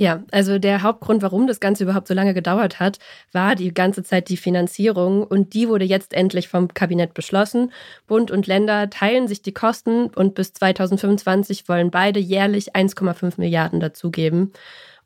[0.00, 3.00] Ja, also der Hauptgrund, warum das Ganze überhaupt so lange gedauert hat,
[3.32, 7.72] war die ganze Zeit die Finanzierung und die wurde jetzt endlich vom Kabinett beschlossen.
[8.06, 13.80] Bund und Länder teilen sich die Kosten und bis 2025 wollen beide jährlich 1,5 Milliarden
[13.80, 14.52] dazugeben.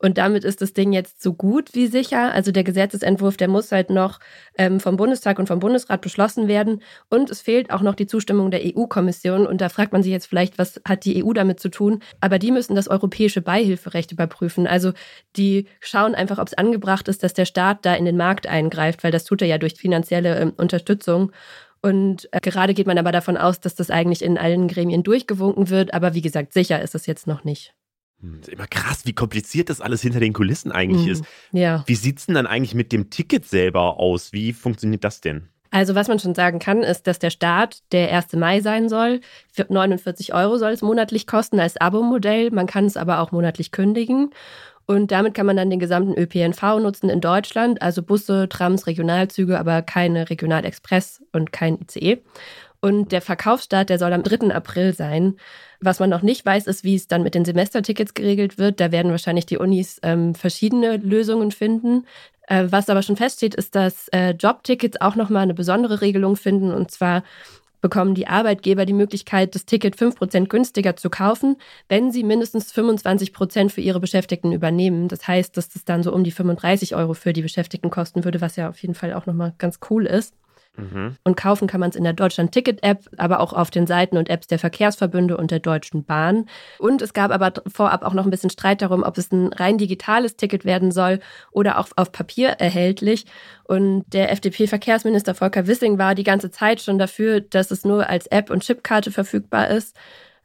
[0.02, 2.32] Und damit ist das Ding jetzt so gut wie sicher.
[2.32, 4.18] Also der Gesetzesentwurf, der muss halt noch
[4.58, 6.82] ähm, vom Bundestag und vom Bundesrat beschlossen werden.
[7.08, 9.46] Und es fehlt auch noch die Zustimmung der EU-Kommission.
[9.46, 12.00] Und da fragt man sich jetzt vielleicht, was hat die EU damit zu tun?
[12.20, 14.66] Aber die müssen das europäische Beihilferecht überprüfen.
[14.66, 14.92] Also
[15.36, 19.04] die schauen einfach, ob es angebracht ist, dass der Staat da in den Markt eingreift,
[19.04, 21.30] weil das tut er ja durch finanzielle ähm, Unterstützung.
[21.80, 25.70] Und äh, gerade geht man aber davon aus, dass das eigentlich in allen Gremien durchgewunken
[25.70, 25.94] wird.
[25.94, 27.72] Aber wie gesagt, sicher ist es jetzt noch nicht.
[28.22, 31.12] Hm, ist immer krass, wie kompliziert das alles hinter den Kulissen eigentlich mhm.
[31.12, 31.24] ist.
[31.52, 31.84] Ja.
[31.86, 34.32] Wie sieht es denn dann eigentlich mit dem Ticket selber aus?
[34.32, 35.48] Wie funktioniert das denn?
[35.70, 38.34] Also was man schon sagen kann, ist, dass der Start der 1.
[38.34, 39.20] Mai sein soll.
[39.50, 42.50] Für 49 Euro soll es monatlich kosten als Abo-Modell.
[42.50, 44.30] Man kann es aber auch monatlich kündigen.
[44.84, 49.58] Und damit kann man dann den gesamten ÖPNV nutzen in Deutschland, also Busse, Trams, Regionalzüge,
[49.58, 52.22] aber keine Regionalexpress und kein ICE.
[52.84, 54.52] Und der Verkaufsstart, der soll am 3.
[54.52, 55.36] April sein.
[55.80, 58.80] Was man noch nicht weiß, ist, wie es dann mit den Semestertickets geregelt wird.
[58.80, 62.06] Da werden wahrscheinlich die Unis ähm, verschiedene Lösungen finden.
[62.48, 66.72] Äh, was aber schon feststeht, ist, dass äh, Jobtickets auch nochmal eine besondere Regelung finden.
[66.72, 67.22] Und zwar
[67.82, 73.70] bekommen die Arbeitgeber die Möglichkeit, das Ticket 5% günstiger zu kaufen, wenn sie mindestens 25%
[73.70, 75.06] für ihre Beschäftigten übernehmen.
[75.06, 78.40] Das heißt, dass das dann so um die 35 Euro für die Beschäftigten kosten würde,
[78.40, 80.34] was ja auf jeden Fall auch nochmal ganz cool ist.
[80.76, 81.16] Mhm.
[81.22, 84.46] Und kaufen kann man es in der Deutschland-Ticket-App, aber auch auf den Seiten und Apps
[84.46, 86.46] der Verkehrsverbünde und der Deutschen Bahn.
[86.78, 89.76] Und es gab aber vorab auch noch ein bisschen Streit darum, ob es ein rein
[89.76, 93.26] digitales Ticket werden soll oder auch auf Papier erhältlich.
[93.64, 98.26] Und der FDP-Verkehrsminister Volker Wissing war die ganze Zeit schon dafür, dass es nur als
[98.28, 99.94] App und Chipkarte verfügbar ist.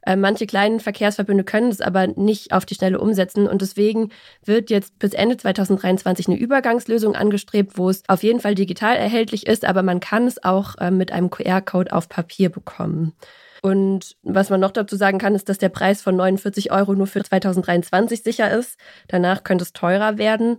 [0.08, 4.08] Äh, manche kleinen Verkehrsverbünde können es aber nicht auf die Schnelle umsetzen und deswegen
[4.42, 9.46] wird jetzt bis Ende 2023 eine Übergangslösung angestrebt, wo es auf jeden Fall digital erhältlich
[9.46, 13.12] ist, aber man kann es auch äh, mit einem QR-Code auf Papier bekommen.
[13.60, 17.06] Und was man noch dazu sagen kann, ist, dass der Preis von 49 Euro nur
[17.06, 18.78] für 2023 sicher ist.
[19.08, 20.58] Danach könnte es teurer werden.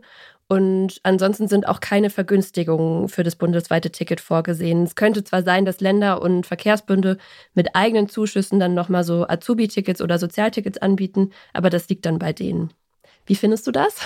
[0.51, 4.81] Und ansonsten sind auch keine Vergünstigungen für das bundesweite Ticket vorgesehen.
[4.81, 7.19] Es könnte zwar sein, dass Länder und Verkehrsbünde
[7.53, 12.33] mit eigenen Zuschüssen dann nochmal so Azubi-Tickets oder Sozialtickets anbieten, aber das liegt dann bei
[12.33, 12.73] denen.
[13.27, 13.99] Wie findest du das?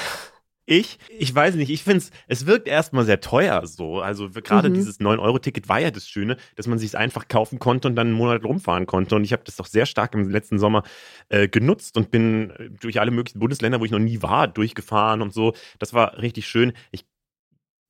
[0.65, 3.99] Ich, ich weiß nicht, ich finde es, es wirkt erstmal sehr teuer so.
[3.99, 4.75] Also gerade mhm.
[4.75, 8.07] dieses 9-Euro-Ticket war ja das Schöne, dass man sich es einfach kaufen konnte und dann
[8.07, 9.15] einen Monat rumfahren konnte.
[9.15, 10.83] Und ich habe das doch sehr stark im letzten Sommer
[11.27, 15.21] äh, genutzt und bin äh, durch alle möglichen Bundesländer, wo ich noch nie war, durchgefahren
[15.21, 15.53] und so.
[15.79, 16.71] Das war richtig schön.
[16.91, 17.05] Ich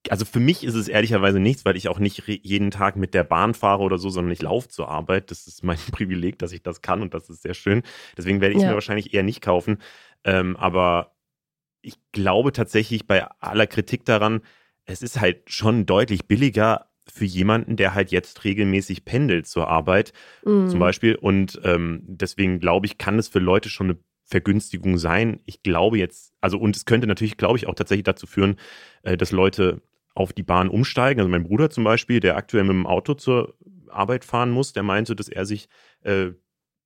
[0.10, 3.24] also für mich ist es ehrlicherweise nichts, weil ich auch nicht jeden Tag mit der
[3.24, 5.32] Bahn fahre oder so, sondern ich laufe zur Arbeit.
[5.32, 7.84] Das ist mein Privileg, dass ich das kann und das ist sehr schön.
[8.18, 8.70] Deswegen werde ich es ja.
[8.70, 9.78] mir wahrscheinlich eher nicht kaufen.
[10.26, 11.13] Ähm, aber
[11.84, 14.42] ich glaube tatsächlich bei aller Kritik daran,
[14.86, 20.14] es ist halt schon deutlich billiger für jemanden, der halt jetzt regelmäßig pendelt zur Arbeit
[20.46, 20.70] mhm.
[20.70, 21.16] zum Beispiel.
[21.16, 25.42] Und ähm, deswegen glaube ich, kann es für Leute schon eine Vergünstigung sein.
[25.46, 28.56] Ich glaube jetzt, also und es könnte natürlich, glaube ich, auch tatsächlich dazu führen,
[29.04, 29.82] äh, dass Leute
[30.16, 31.20] auf die Bahn umsteigen.
[31.20, 33.56] Also mein Bruder zum Beispiel, der aktuell mit dem Auto zur
[33.90, 35.68] Arbeit fahren muss, der meinte, dass er sich
[36.02, 36.32] äh,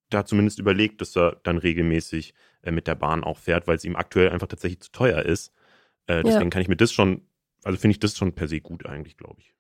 [0.10, 3.86] da zumindest überlegt, dass er dann regelmäßig äh, mit der Bahn auch fährt, weil es
[3.86, 5.54] ihm aktuell einfach tatsächlich zu teuer ist.
[6.08, 6.50] Äh, deswegen ja.
[6.50, 7.22] kann ich mir das schon,
[7.64, 9.54] also finde ich das schon per se gut eigentlich, glaube ich.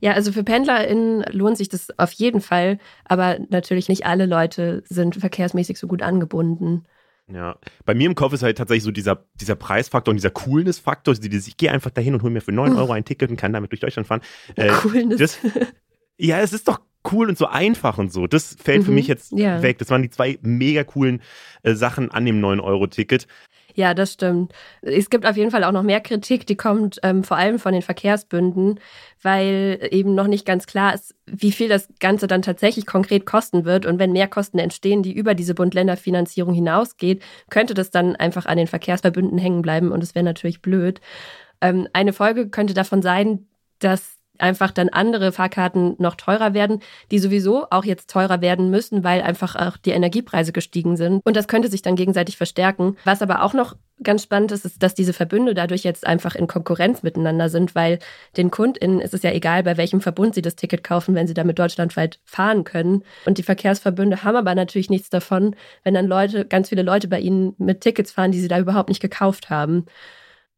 [0.00, 4.82] Ja, also für PendlerInnen lohnt sich das auf jeden Fall, aber natürlich nicht alle Leute
[4.86, 6.84] sind verkehrsmäßig so gut angebunden.
[7.32, 11.14] Ja, bei mir im Kopf ist halt tatsächlich so dieser, dieser Preisfaktor und dieser Coolness-Faktor.
[11.22, 13.70] Ich gehe einfach dahin und hole mir für 9 Euro ein Ticket und kann damit
[13.72, 14.22] durch Deutschland fahren.
[14.56, 15.18] Äh, Coolness.
[15.18, 15.38] Das,
[16.18, 18.26] ja, es ist doch cool und so einfach und so.
[18.26, 19.62] Das fällt mhm, für mich jetzt ja.
[19.62, 19.78] weg.
[19.78, 21.22] Das waren die zwei mega coolen
[21.62, 23.26] äh, Sachen an dem 9-Euro-Ticket.
[23.74, 24.52] Ja, das stimmt.
[24.82, 27.72] Es gibt auf jeden Fall auch noch mehr Kritik, die kommt ähm, vor allem von
[27.72, 28.80] den Verkehrsbünden,
[29.22, 33.64] weil eben noch nicht ganz klar ist, wie viel das Ganze dann tatsächlich konkret kosten
[33.64, 33.86] wird.
[33.86, 38.58] Und wenn mehr Kosten entstehen, die über diese Bund-Länder-Finanzierung hinausgeht, könnte das dann einfach an
[38.58, 41.00] den Verkehrsverbünden hängen bleiben und es wäre natürlich blöd.
[41.60, 43.46] Ähm, eine Folge könnte davon sein,
[43.78, 49.04] dass einfach dann andere Fahrkarten noch teurer werden, die sowieso auch jetzt teurer werden müssen,
[49.04, 51.20] weil einfach auch die Energiepreise gestiegen sind.
[51.24, 52.96] Und das könnte sich dann gegenseitig verstärken.
[53.04, 56.46] Was aber auch noch ganz spannend ist, ist, dass diese Verbünde dadurch jetzt einfach in
[56.46, 57.98] Konkurrenz miteinander sind, weil
[58.36, 61.34] den KundInnen ist es ja egal, bei welchem Verbund sie das Ticket kaufen, wenn sie
[61.34, 63.04] damit deutschlandweit fahren können.
[63.26, 67.20] Und die Verkehrsverbünde haben aber natürlich nichts davon, wenn dann Leute, ganz viele Leute bei
[67.20, 69.86] ihnen mit Tickets fahren, die sie da überhaupt nicht gekauft haben.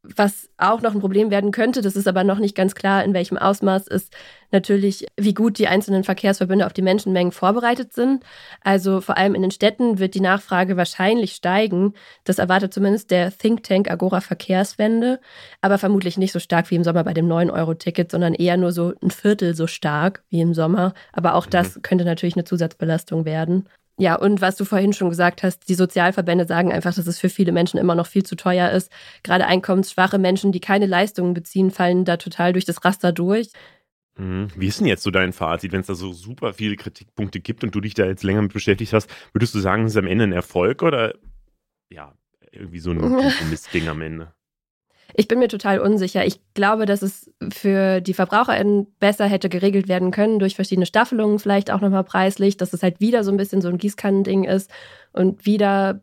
[0.05, 3.15] Was auch noch ein Problem werden könnte, das ist aber noch nicht ganz klar, in
[3.15, 4.13] welchem Ausmaß, ist
[4.51, 8.25] natürlich, wie gut die einzelnen Verkehrsverbünde auf die Menschenmengen vorbereitet sind.
[8.63, 11.95] Also vor allem in den Städten wird die Nachfrage wahrscheinlich steigen.
[12.25, 15.21] Das erwartet zumindest der Think Tank Agora Verkehrswende,
[15.61, 18.95] aber vermutlich nicht so stark wie im Sommer bei dem 9-Euro-Ticket, sondern eher nur so
[19.01, 20.95] ein Viertel so stark wie im Sommer.
[21.13, 21.83] Aber auch das mhm.
[21.83, 23.69] könnte natürlich eine Zusatzbelastung werden.
[23.99, 27.29] Ja, und was du vorhin schon gesagt hast, die Sozialverbände sagen einfach, dass es für
[27.29, 28.91] viele Menschen immer noch viel zu teuer ist.
[29.23, 33.51] Gerade einkommensschwache Menschen, die keine Leistungen beziehen, fallen da total durch das Raster durch.
[34.17, 34.49] Mhm.
[34.57, 37.65] Wie ist denn jetzt so dein Fazit, wenn es da so super viele Kritikpunkte gibt
[37.65, 39.11] und du dich da jetzt länger mit beschäftigt hast?
[39.33, 41.15] Würdest du sagen, es ist am Ende ein Erfolg oder
[41.91, 42.15] ja,
[42.51, 42.99] irgendwie so ein
[43.51, 44.33] Mistding am Ende?
[45.15, 46.25] Ich bin mir total unsicher.
[46.25, 51.39] Ich glaube, dass es für die VerbraucherInnen besser hätte geregelt werden können durch verschiedene Staffelungen,
[51.39, 54.71] vielleicht auch nochmal preislich, dass es halt wieder so ein bisschen so ein Gießkannending ist
[55.13, 56.01] und wieder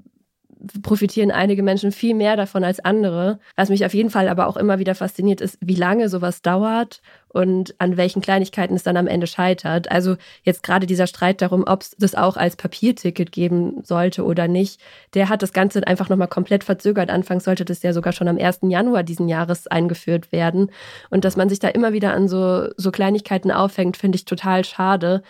[0.82, 3.40] profitieren einige Menschen viel mehr davon als andere.
[3.56, 7.02] Was mich auf jeden Fall aber auch immer wieder fasziniert ist, wie lange sowas dauert
[7.30, 9.90] und an welchen Kleinigkeiten es dann am Ende scheitert.
[9.92, 14.48] Also jetzt gerade dieser Streit darum, ob es das auch als Papierticket geben sollte oder
[14.48, 14.82] nicht,
[15.14, 17.10] der hat das Ganze einfach nochmal komplett verzögert.
[17.10, 18.60] Anfangs sollte das ja sogar schon am 1.
[18.64, 20.72] Januar diesen Jahres eingeführt werden.
[21.10, 24.66] Und dass man sich da immer wieder an so, so Kleinigkeiten aufhängt, finde ich total
[24.66, 25.22] schade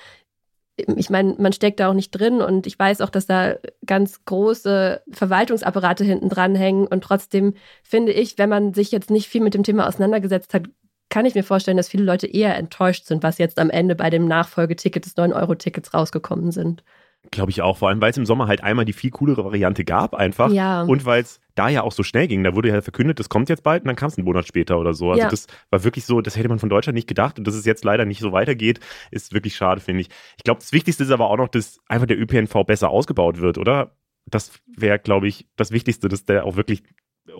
[0.96, 4.26] ich meine, man steckt da auch nicht drin und ich weiß auch, dass da ganz
[4.26, 9.42] große Verwaltungsapparate hinten dran hängen und trotzdem finde ich, wenn man sich jetzt nicht viel
[9.42, 10.64] mit dem Thema auseinandergesetzt hat,
[11.10, 14.10] kann ich mir vorstellen, dass viele Leute eher enttäuscht sind, was jetzt am Ende bei
[14.10, 16.84] dem Nachfolgeticket des 9-Euro-Tickets rausgekommen sind.
[17.32, 19.84] Glaube ich auch, vor allem weil es im Sommer halt einmal die viel coolere Variante
[19.84, 20.84] gab einfach ja.
[20.84, 22.44] und weil es da ja auch so schnell ging.
[22.44, 24.80] Da wurde ja verkündet, das kommt jetzt bald und dann kam es einen Monat später
[24.80, 25.10] oder so.
[25.10, 25.30] Also ja.
[25.30, 27.84] das war wirklich so, das hätte man von Deutschland nicht gedacht und dass es jetzt
[27.84, 28.80] leider nicht so weitergeht,
[29.12, 30.10] ist wirklich schade, finde ich.
[30.38, 33.58] Ich glaube, das Wichtigste ist aber auch noch, dass einfach der ÖPNV besser ausgebaut wird,
[33.58, 33.96] oder?
[34.26, 36.84] Das wäre, glaube ich, das Wichtigste, dass der auch wirklich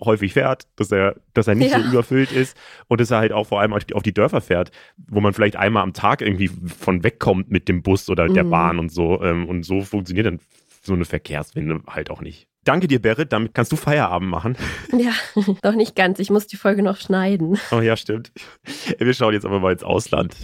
[0.04, 1.80] häufig fährt, dass er, dass er nicht ja.
[1.80, 2.56] so überfüllt ist
[2.88, 5.82] und dass er halt auch vor allem auf die Dörfer fährt, wo man vielleicht einmal
[5.82, 8.50] am Tag irgendwie von wegkommt mit dem Bus oder der mhm.
[8.50, 9.22] Bahn und so.
[9.22, 10.40] Ähm, und so funktioniert dann
[10.82, 12.49] so eine Verkehrswende halt auch nicht.
[12.64, 13.32] Danke dir, Berit.
[13.32, 14.56] Damit kannst du Feierabend machen.
[14.92, 15.12] Ja,
[15.62, 16.18] doch nicht ganz.
[16.18, 17.58] Ich muss die Folge noch schneiden.
[17.70, 18.32] Oh ja, stimmt.
[18.98, 20.36] Wir schauen jetzt aber mal ins Ausland.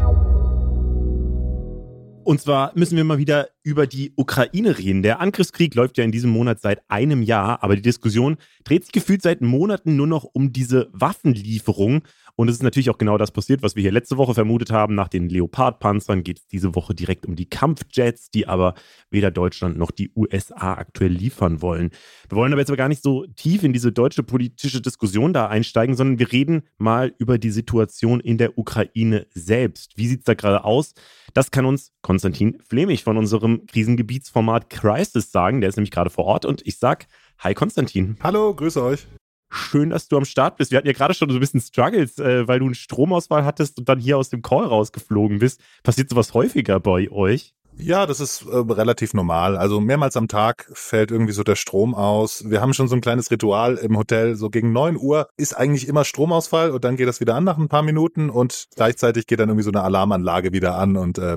[2.25, 5.05] Und zwar müssen wir mal wieder über die Ukraine reden.
[5.05, 8.93] Der Angriffskrieg läuft ja in diesem Monat seit einem Jahr, aber die Diskussion dreht sich
[8.93, 12.03] gefühlt seit Monaten nur noch um diese Waffenlieferung.
[12.37, 14.95] Und es ist natürlich auch genau das passiert, was wir hier letzte Woche vermutet haben.
[14.95, 18.75] Nach den Leopard-Panzern geht es diese Woche direkt um die Kampfjets, die aber
[19.11, 21.91] weder Deutschland noch die USA aktuell liefern wollen.
[22.29, 25.47] Wir wollen aber jetzt aber gar nicht so tief in diese deutsche politische Diskussion da
[25.47, 29.97] einsteigen, sondern wir reden mal über die Situation in der Ukraine selbst.
[29.97, 30.93] Wie sieht es da gerade aus?
[31.33, 35.63] Das kann uns Konstantin Flemich von unserem Krisengebietsformat Crisis sagen.
[35.63, 37.07] Der ist nämlich gerade vor Ort und ich sag
[37.39, 38.17] Hi Konstantin.
[38.23, 39.07] Hallo, grüße euch.
[39.49, 40.71] Schön, dass du am Start bist.
[40.71, 43.79] Wir hatten ja gerade schon so ein bisschen Struggles, äh, weil du einen Stromausfall hattest
[43.79, 45.61] und dann hier aus dem Call rausgeflogen bist.
[45.83, 47.55] Passiert sowas häufiger bei euch?
[47.79, 49.57] Ja, das ist äh, relativ normal.
[49.57, 52.49] Also mehrmals am Tag fällt irgendwie so der Strom aus.
[52.49, 54.35] Wir haben schon so ein kleines Ritual im Hotel.
[54.35, 57.59] So gegen neun Uhr ist eigentlich immer Stromausfall und dann geht das wieder an nach
[57.59, 61.37] ein paar Minuten und gleichzeitig geht dann irgendwie so eine Alarmanlage wieder an und äh,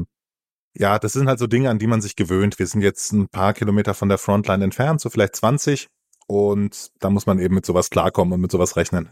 [0.78, 2.58] ja, das sind halt so Dinge, an die man sich gewöhnt.
[2.58, 5.90] Wir sind jetzt ein paar Kilometer von der Frontline entfernt, so vielleicht 20
[6.30, 9.10] und da muss man eben mit sowas klarkommen und mit sowas rechnen.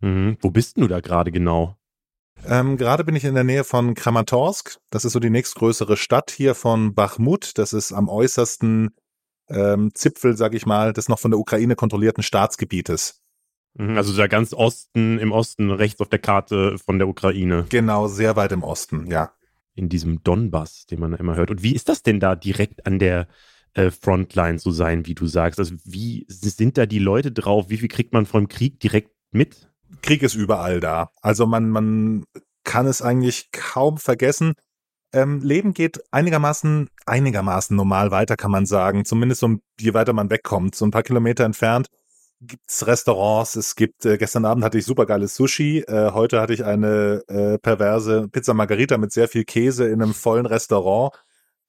[0.00, 0.38] Mhm.
[0.40, 1.76] Wo bist du da gerade genau?
[2.46, 4.78] Ähm, Gerade bin ich in der Nähe von Kramatorsk.
[4.90, 7.58] Das ist so die nächstgrößere Stadt hier von Bachmut.
[7.58, 8.94] Das ist am äußersten
[9.48, 13.22] ähm, Zipfel, sag ich mal, des noch von der Ukraine kontrollierten Staatsgebietes.
[13.74, 17.66] Mhm, also da ganz Osten, im Osten, rechts auf der Karte von der Ukraine.
[17.68, 19.32] Genau, sehr weit im Osten, ja.
[19.74, 21.50] In diesem Donbass, den man immer hört.
[21.50, 23.28] Und wie ist das denn da direkt an der
[23.76, 25.58] äh, Frontline zu sein, wie du sagst?
[25.58, 27.66] Also wie sind da die Leute drauf?
[27.68, 29.70] Wie viel kriegt man vom Krieg direkt mit?
[30.02, 31.10] Krieg ist überall da.
[31.20, 32.24] Also man, man
[32.64, 34.54] kann es eigentlich kaum vergessen.
[35.12, 39.04] Ähm, Leben geht einigermaßen, einigermaßen normal weiter, kann man sagen.
[39.04, 40.74] Zumindest so, je weiter man wegkommt.
[40.74, 41.88] So ein paar Kilometer entfernt
[42.40, 43.56] gibt's Restaurants.
[43.56, 45.80] Es gibt, äh, gestern Abend hatte ich supergeiles Sushi.
[45.86, 50.14] Äh, heute hatte ich eine äh, perverse Pizza Margarita mit sehr viel Käse in einem
[50.14, 51.12] vollen Restaurant.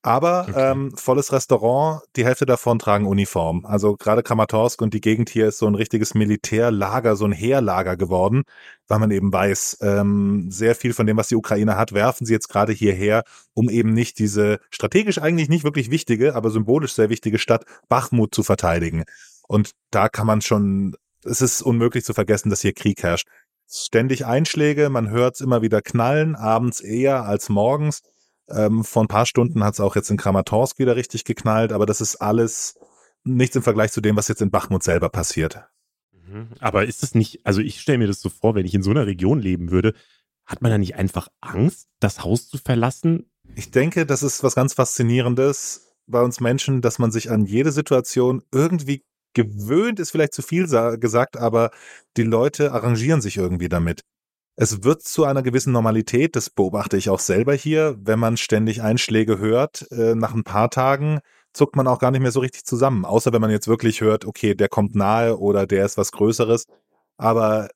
[0.04, 0.72] Aber okay.
[0.72, 3.66] ähm, volles Restaurant, die Hälfte davon tragen Uniform.
[3.66, 7.98] Also gerade Kramatorsk und die Gegend hier ist so ein richtiges Militärlager, so ein Heerlager
[7.98, 8.44] geworden,
[8.88, 12.34] weil man eben weiß, ähm, sehr viel von dem, was die Ukraine hat, werfen sie
[12.34, 17.10] jetzt gerade hierher, um eben nicht diese strategisch eigentlich nicht wirklich wichtige, aber symbolisch sehr
[17.10, 19.04] wichtige Stadt Bachmut zu verteidigen.
[19.48, 23.28] Und da kann man schon, es ist unmöglich zu vergessen, dass hier Krieg herrscht.
[23.70, 28.02] Ständig Einschläge, man hört es immer wieder knallen, abends eher als morgens.
[28.50, 31.86] Ähm, vor ein paar Stunden hat es auch jetzt in Kramatorsk wieder richtig geknallt, aber
[31.86, 32.80] das ist alles
[33.24, 35.66] nichts im Vergleich zu dem, was jetzt in Bachmut selber passiert.
[36.12, 36.50] Mhm.
[36.60, 38.92] Aber ist das nicht, also ich stelle mir das so vor, wenn ich in so
[38.92, 39.94] einer Region leben würde,
[40.46, 43.30] hat man da nicht einfach Angst, das Haus zu verlassen?
[43.56, 47.72] Ich denke, das ist was ganz Faszinierendes bei uns Menschen, dass man sich an jede
[47.72, 51.72] Situation irgendwie gewöhnt, ist vielleicht zu viel gesagt, aber
[52.16, 54.02] die Leute arrangieren sich irgendwie damit.
[54.60, 58.82] Es wird zu einer gewissen Normalität, das beobachte ich auch selber hier, wenn man ständig
[58.82, 61.20] Einschläge hört, äh, nach ein paar Tagen
[61.54, 64.26] zuckt man auch gar nicht mehr so richtig zusammen, außer wenn man jetzt wirklich hört,
[64.26, 66.66] okay, der kommt nahe oder der ist was Größeres.
[67.18, 67.70] Aber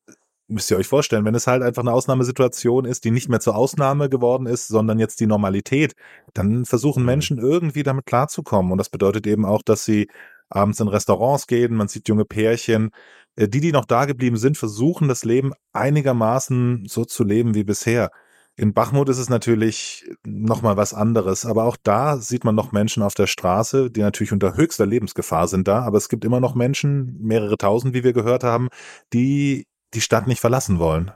[0.48, 3.56] müsst ihr euch vorstellen, wenn es halt einfach eine Ausnahmesituation ist, die nicht mehr zur
[3.56, 5.94] Ausnahme geworden ist, sondern jetzt die Normalität,
[6.34, 7.08] dann versuchen mhm.
[7.08, 8.72] Menschen irgendwie damit klarzukommen.
[8.72, 10.10] Und das bedeutet eben auch, dass sie
[10.52, 12.92] abends in Restaurants gehen, man sieht junge Pärchen,
[13.36, 17.64] äh, die, die noch da geblieben sind, versuchen das Leben einigermaßen so zu leben wie
[17.64, 18.12] bisher.
[18.58, 23.02] In Bachmut ist es natürlich nochmal was anderes, aber auch da sieht man noch Menschen
[23.02, 26.54] auf der Straße, die natürlich unter höchster Lebensgefahr sind da, aber es gibt immer noch
[26.54, 28.68] Menschen, mehrere tausend, wie wir gehört haben,
[29.14, 31.12] die die Stadt nicht verlassen wollen.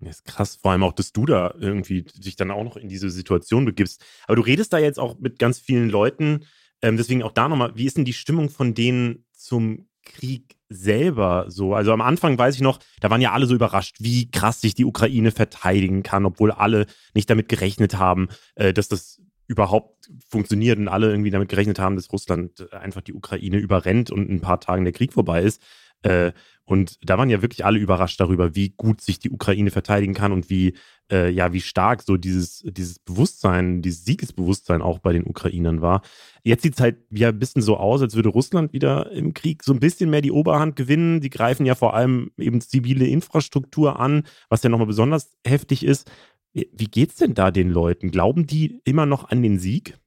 [0.00, 2.88] Das ist krass, vor allem auch, dass du da irgendwie dich dann auch noch in
[2.88, 4.02] diese Situation begibst.
[4.26, 6.46] Aber du redest da jetzt auch mit ganz vielen Leuten,
[6.82, 11.46] ähm, deswegen auch da nochmal, wie ist denn die Stimmung von denen zum Krieg selber
[11.48, 11.74] so?
[11.74, 14.74] Also am Anfang weiß ich noch, da waren ja alle so überrascht, wie krass sich
[14.74, 20.78] die Ukraine verteidigen kann, obwohl alle nicht damit gerechnet haben, äh, dass das überhaupt funktioniert
[20.78, 24.40] und alle irgendwie damit gerechnet haben, dass Russland einfach die Ukraine überrennt und in ein
[24.40, 25.60] paar Tagen der Krieg vorbei ist.
[26.02, 26.32] Äh,
[26.70, 30.30] und da waren ja wirklich alle überrascht darüber, wie gut sich die Ukraine verteidigen kann
[30.30, 30.74] und wie,
[31.10, 36.02] äh, ja, wie stark so dieses, dieses Bewusstsein, dieses Siegesbewusstsein auch bei den Ukrainern war.
[36.44, 39.64] Jetzt sieht es halt ja ein bisschen so aus, als würde Russland wieder im Krieg
[39.64, 41.20] so ein bisschen mehr die Oberhand gewinnen.
[41.20, 46.08] Die greifen ja vor allem eben zivile Infrastruktur an, was ja nochmal besonders heftig ist.
[46.52, 48.12] Wie geht's denn da den Leuten?
[48.12, 49.98] Glauben die immer noch an den Sieg?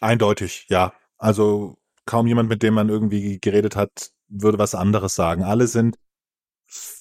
[0.00, 0.92] Eindeutig, ja.
[1.18, 5.42] Also kaum jemand, mit dem man irgendwie geredet hat, würde was anderes sagen.
[5.42, 5.96] Alle sind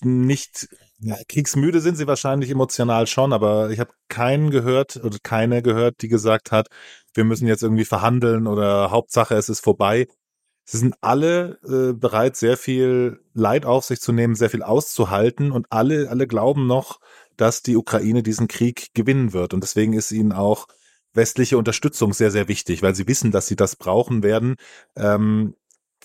[0.02, 0.68] nicht,
[1.00, 6.02] ja, kriegsmüde sind sie wahrscheinlich emotional schon, aber ich habe keinen gehört oder keine gehört,
[6.02, 6.68] die gesagt hat,
[7.14, 10.08] wir müssen jetzt irgendwie verhandeln oder Hauptsache es ist vorbei.
[10.66, 15.52] Sie sind alle äh, bereit, sehr viel Leid auf sich zu nehmen, sehr viel auszuhalten
[15.52, 17.00] und alle, alle glauben noch,
[17.36, 19.54] dass die Ukraine diesen Krieg gewinnen wird.
[19.54, 20.68] Und deswegen ist ihnen auch
[21.14, 24.56] westliche Unterstützung sehr, sehr wichtig, weil sie wissen, dass sie das brauchen werden.
[24.96, 25.56] Ähm,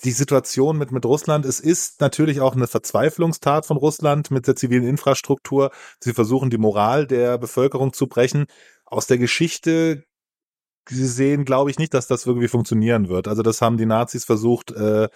[0.05, 4.57] die Situation mit, mit Russland, es ist natürlich auch eine Verzweiflungstat von Russland mit der
[4.57, 5.71] zivilen Infrastruktur.
[6.01, 8.47] Sie versuchen die Moral der Bevölkerung zu brechen.
[8.85, 10.05] Aus der Geschichte
[10.85, 13.29] gesehen glaube ich nicht, dass das irgendwie funktionieren wird.
[13.29, 15.09] Also das haben die Nazis versucht, äh,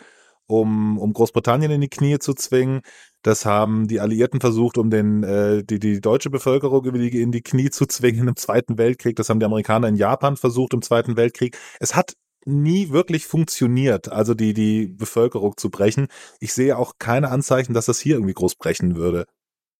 [0.46, 2.82] um, um Großbritannien in die Knie zu zwingen.
[3.22, 7.70] Das haben die Alliierten versucht, um den, äh, die, die deutsche Bevölkerung in die Knie
[7.70, 9.16] zu zwingen im Zweiten Weltkrieg.
[9.16, 11.56] Das haben die Amerikaner in Japan versucht im Zweiten Weltkrieg.
[11.80, 12.14] Es hat
[12.44, 16.08] nie wirklich funktioniert, also die, die Bevölkerung zu brechen.
[16.40, 19.26] Ich sehe auch keine Anzeichen, dass das hier irgendwie groß brechen würde.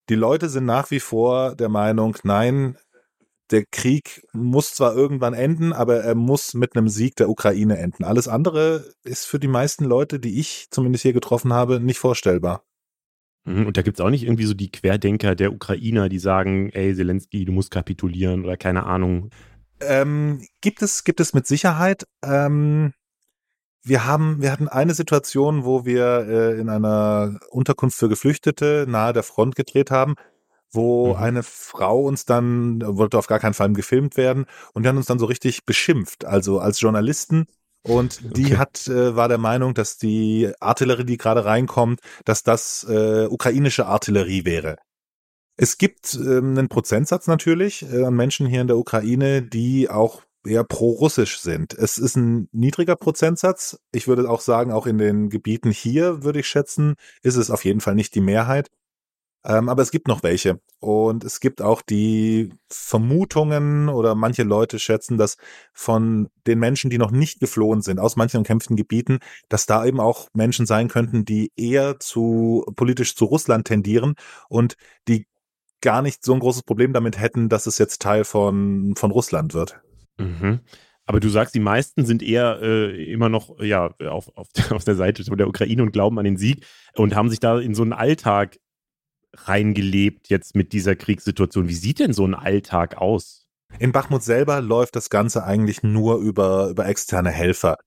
[0.08, 2.76] Die Leute sind nach wie vor der Meinung, nein,
[3.50, 8.04] der Krieg muss zwar irgendwann enden, aber er muss mit einem Sieg der Ukraine enden.
[8.04, 12.64] Alles andere ist für die meisten Leute, die ich zumindest hier getroffen habe, nicht vorstellbar.
[13.44, 16.70] Mhm, und da gibt es auch nicht irgendwie so die Querdenker der Ukrainer, die sagen,
[16.70, 19.30] ey, Zelensky, du musst kapitulieren oder keine Ahnung.
[19.86, 22.06] Ähm, gibt es, gibt es mit Sicherheit.
[22.24, 22.92] Ähm,
[23.84, 29.12] wir haben, wir hatten eine Situation, wo wir äh, in einer Unterkunft für Geflüchtete nahe
[29.12, 30.14] der Front gedreht haben,
[30.70, 31.16] wo mhm.
[31.16, 35.06] eine Frau uns dann, wollte auf gar keinen Fall gefilmt werden, und die haben uns
[35.06, 37.46] dann so richtig beschimpft, also als Journalisten.
[37.84, 38.56] Und die okay.
[38.58, 43.86] hat, äh, war der Meinung, dass die Artillerie, die gerade reinkommt, dass das äh, ukrainische
[43.86, 44.76] Artillerie wäre.
[45.56, 50.22] Es gibt ähm, einen Prozentsatz natürlich äh, an Menschen hier in der Ukraine, die auch
[50.44, 51.74] eher pro-russisch sind.
[51.74, 53.78] Es ist ein niedriger Prozentsatz.
[53.92, 57.64] Ich würde auch sagen, auch in den Gebieten hier, würde ich schätzen, ist es auf
[57.64, 58.70] jeden Fall nicht die Mehrheit.
[59.44, 60.60] Ähm, aber es gibt noch welche.
[60.78, 65.36] Und es gibt auch die Vermutungen oder manche Leute schätzen, dass
[65.72, 70.00] von den Menschen, die noch nicht geflohen sind, aus manchen umkämpften Gebieten, dass da eben
[70.00, 74.14] auch Menschen sein könnten, die eher zu politisch zu Russland tendieren
[74.48, 74.76] und
[75.08, 75.26] die
[75.82, 79.54] gar nicht so ein großes Problem damit hätten, dass es jetzt Teil von, von Russland
[79.54, 79.80] wird.
[80.18, 80.60] Mhm.
[81.04, 84.94] Aber du sagst, die meisten sind eher äh, immer noch ja, auf, auf, auf der
[84.94, 86.64] Seite der Ukraine und glauben an den Sieg
[86.94, 88.58] und haben sich da in so einen Alltag
[89.34, 91.68] reingelebt jetzt mit dieser Kriegssituation.
[91.68, 93.46] Wie sieht denn so ein Alltag aus?
[93.78, 97.78] In Bachmut selber läuft das Ganze eigentlich nur über, über externe Helfer.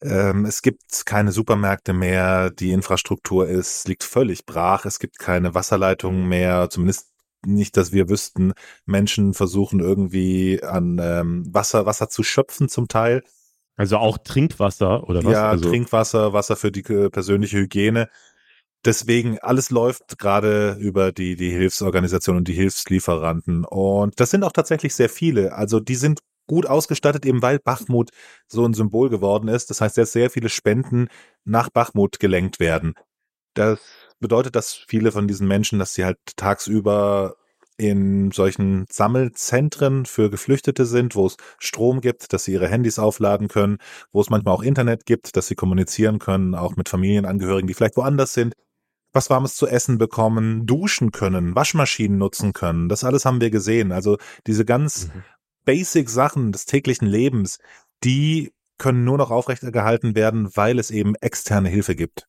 [0.00, 4.84] Ähm, es gibt keine Supermärkte mehr, die Infrastruktur ist, liegt völlig brach.
[4.84, 7.08] Es gibt keine Wasserleitungen mehr, zumindest
[7.46, 8.52] nicht, dass wir wüssten,
[8.84, 13.22] Menschen versuchen irgendwie an ähm, Wasser, Wasser zu schöpfen zum Teil.
[13.76, 15.32] Also auch Trinkwasser oder was?
[15.32, 18.08] Ja, also Trinkwasser, Wasser für die äh, persönliche Hygiene.
[18.84, 23.64] Deswegen, alles läuft gerade über die, die Hilfsorganisation und die Hilfslieferanten.
[23.64, 25.54] Und das sind auch tatsächlich sehr viele.
[25.54, 28.10] Also die sind gut ausgestattet, eben weil Bachmut
[28.46, 29.70] so ein Symbol geworden ist.
[29.70, 31.08] Das heißt, dass sehr viele Spenden
[31.44, 32.94] nach Bachmut gelenkt werden.
[33.54, 33.80] Das
[34.20, 37.36] bedeutet das viele von diesen Menschen, dass sie halt tagsüber
[37.78, 43.48] in solchen Sammelzentren für Geflüchtete sind, wo es Strom gibt, dass sie ihre Handys aufladen
[43.48, 43.78] können,
[44.12, 47.96] wo es manchmal auch Internet gibt, dass sie kommunizieren können, auch mit Familienangehörigen, die vielleicht
[47.96, 48.54] woanders sind,
[49.12, 52.88] was Warmes zu essen bekommen, duschen können, Waschmaschinen nutzen können.
[52.88, 53.92] Das alles haben wir gesehen.
[53.92, 55.22] Also diese ganz mhm.
[55.64, 57.58] basic Sachen des täglichen Lebens,
[58.04, 62.26] die können nur noch aufrechtergehalten werden, weil es eben externe Hilfe gibt.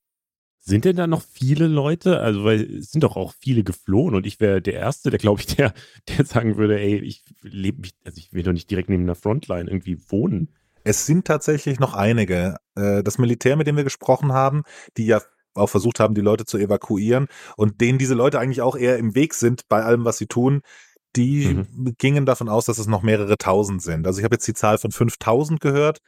[0.68, 2.20] Sind denn da noch viele Leute?
[2.20, 5.40] Also, weil es sind doch auch viele geflohen und ich wäre der Erste, der glaube
[5.40, 5.74] ich, der,
[6.10, 9.16] der sagen würde, ey, ich lebe mich, also ich will doch nicht direkt neben der
[9.16, 10.50] Frontline irgendwie wohnen.
[10.84, 12.58] Es sind tatsächlich noch einige.
[12.76, 14.64] Äh, das Militär, mit dem wir gesprochen haben,
[14.98, 15.22] die ja
[15.54, 19.16] auch versucht haben, die Leute zu evakuieren und denen diese Leute eigentlich auch eher im
[19.16, 20.64] Weg sind bei allem, was sie tun,
[21.16, 21.96] die mhm.
[21.98, 24.06] gingen davon aus, dass es noch mehrere tausend sind.
[24.06, 26.00] Also ich habe jetzt die Zahl von 5000 gehört.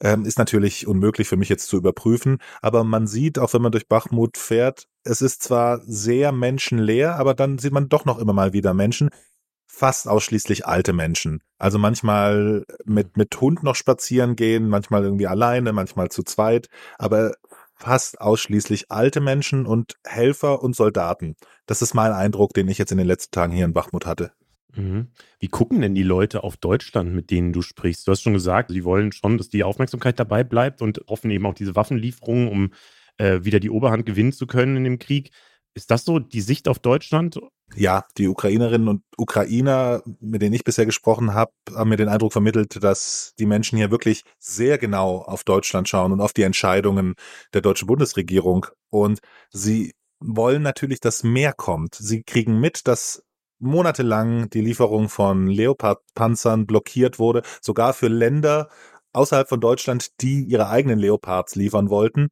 [0.00, 3.72] Ähm, ist natürlich unmöglich für mich jetzt zu überprüfen, aber man sieht, auch wenn man
[3.72, 8.32] durch Bachmut fährt, es ist zwar sehr menschenleer, aber dann sieht man doch noch immer
[8.32, 9.10] mal wieder Menschen,
[9.66, 11.42] fast ausschließlich alte Menschen.
[11.58, 16.68] Also manchmal mit, mit Hund noch spazieren gehen, manchmal irgendwie alleine, manchmal zu zweit,
[16.98, 17.34] aber
[17.74, 21.36] fast ausschließlich alte Menschen und Helfer und Soldaten.
[21.66, 24.32] Das ist mein Eindruck, den ich jetzt in den letzten Tagen hier in Bachmut hatte.
[24.76, 25.08] Mhm.
[25.38, 28.06] Wie gucken denn die Leute auf Deutschland, mit denen du sprichst?
[28.06, 31.46] Du hast schon gesagt, sie wollen schon, dass die Aufmerksamkeit dabei bleibt und hoffen eben
[31.46, 32.72] auch diese Waffenlieferungen, um
[33.18, 35.30] äh, wieder die Oberhand gewinnen zu können in dem Krieg.
[35.74, 37.40] Ist das so die Sicht auf Deutschland?
[37.74, 42.32] Ja, die Ukrainerinnen und Ukrainer, mit denen ich bisher gesprochen habe, haben mir den Eindruck
[42.32, 47.14] vermittelt, dass die Menschen hier wirklich sehr genau auf Deutschland schauen und auf die Entscheidungen
[47.52, 48.66] der deutschen Bundesregierung.
[48.90, 49.18] Und
[49.50, 51.96] sie wollen natürlich, dass mehr kommt.
[51.96, 53.24] Sie kriegen mit, dass
[53.58, 58.68] monatelang die Lieferung von Leopard-Panzern blockiert wurde, sogar für Länder
[59.12, 62.28] außerhalb von Deutschland, die ihre eigenen Leopards liefern wollten.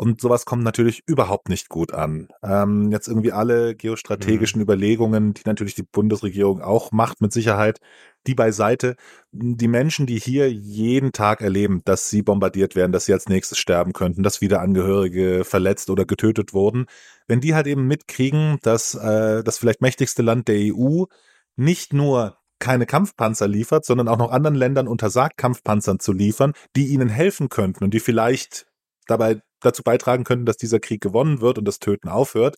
[0.00, 2.28] Und sowas kommt natürlich überhaupt nicht gut an.
[2.42, 4.62] Ähm, jetzt irgendwie alle geostrategischen mhm.
[4.62, 7.80] Überlegungen, die natürlich die Bundesregierung auch macht, mit Sicherheit,
[8.26, 8.96] die beiseite.
[9.30, 13.58] Die Menschen, die hier jeden Tag erleben, dass sie bombardiert werden, dass sie als nächstes
[13.58, 16.86] sterben könnten, dass wieder Angehörige verletzt oder getötet wurden,
[17.28, 21.04] wenn die halt eben mitkriegen, dass äh, das vielleicht mächtigste Land der EU
[21.56, 26.86] nicht nur keine Kampfpanzer liefert, sondern auch noch anderen Ländern untersagt, Kampfpanzern zu liefern, die
[26.86, 28.66] ihnen helfen könnten und die vielleicht
[29.06, 32.56] dabei dazu beitragen könnten, dass dieser Krieg gewonnen wird und das Töten aufhört,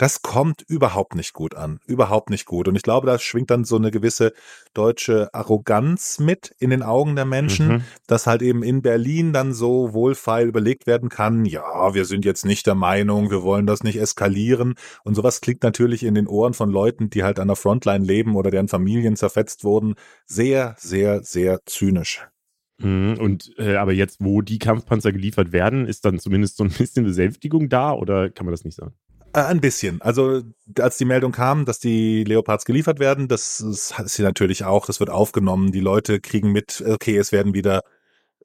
[0.00, 1.78] das kommt überhaupt nicht gut an.
[1.86, 2.68] Überhaupt nicht gut.
[2.68, 4.32] Und ich glaube, da schwingt dann so eine gewisse
[4.72, 7.84] deutsche Arroganz mit in den Augen der Menschen, mhm.
[8.06, 12.46] dass halt eben in Berlin dann so wohlfeil überlegt werden kann, ja, wir sind jetzt
[12.46, 14.72] nicht der Meinung, wir wollen das nicht eskalieren.
[15.04, 18.36] Und sowas klingt natürlich in den Ohren von Leuten, die halt an der Frontline leben
[18.36, 22.26] oder deren Familien zerfetzt wurden, sehr, sehr, sehr zynisch.
[22.82, 23.18] Mhm.
[23.18, 27.04] Und äh, aber jetzt, wo die Kampfpanzer geliefert werden, ist dann zumindest so ein bisschen
[27.04, 28.94] Besänftigung da oder kann man das nicht sagen?
[29.32, 30.00] Äh, ein bisschen.
[30.02, 30.42] Also
[30.78, 35.00] als die Meldung kam, dass die Leopards geliefert werden, das ist, hier natürlich auch, das
[35.00, 35.72] wird aufgenommen.
[35.72, 37.82] Die Leute kriegen mit, okay, es werden wieder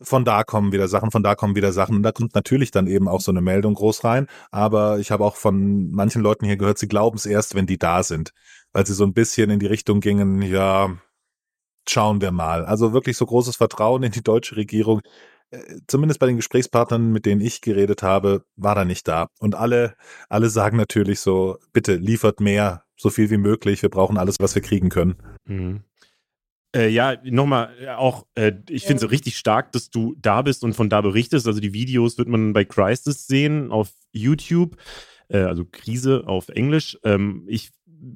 [0.02, 1.96] von da kommen wieder Sachen, von da kommen wieder Sachen.
[1.96, 4.28] Und da kommt natürlich dann eben auch so eine Meldung groß rein.
[4.52, 7.78] Aber ich habe auch von manchen Leuten hier gehört, sie glauben es erst, wenn die
[7.78, 8.32] da sind.
[8.74, 10.98] Weil sie so ein bisschen in die Richtung gingen, ja,
[11.88, 12.66] schauen wir mal.
[12.66, 15.02] Also wirklich so großes Vertrauen in die deutsche Regierung
[15.52, 19.28] äh, zumindest bei den Gesprächspartnern, mit denen ich geredet habe, war da nicht da.
[19.40, 19.96] Und alle,
[20.30, 23.82] alle sagen natürlich so, bitte liefert mehr, so viel wie möglich.
[23.82, 25.16] Wir brauchen alles, was wir kriegen können.
[25.46, 25.84] Mhm.
[26.76, 29.10] Äh, ja, nochmal, äh, auch, äh, ich finde es ja.
[29.10, 31.48] richtig stark, dass du da bist und von da berichtest.
[31.48, 34.76] Also die Videos wird man bei Crisis sehen auf YouTube,
[35.30, 36.98] äh, also Krise auf Englisch.
[37.04, 37.72] Ähm, ich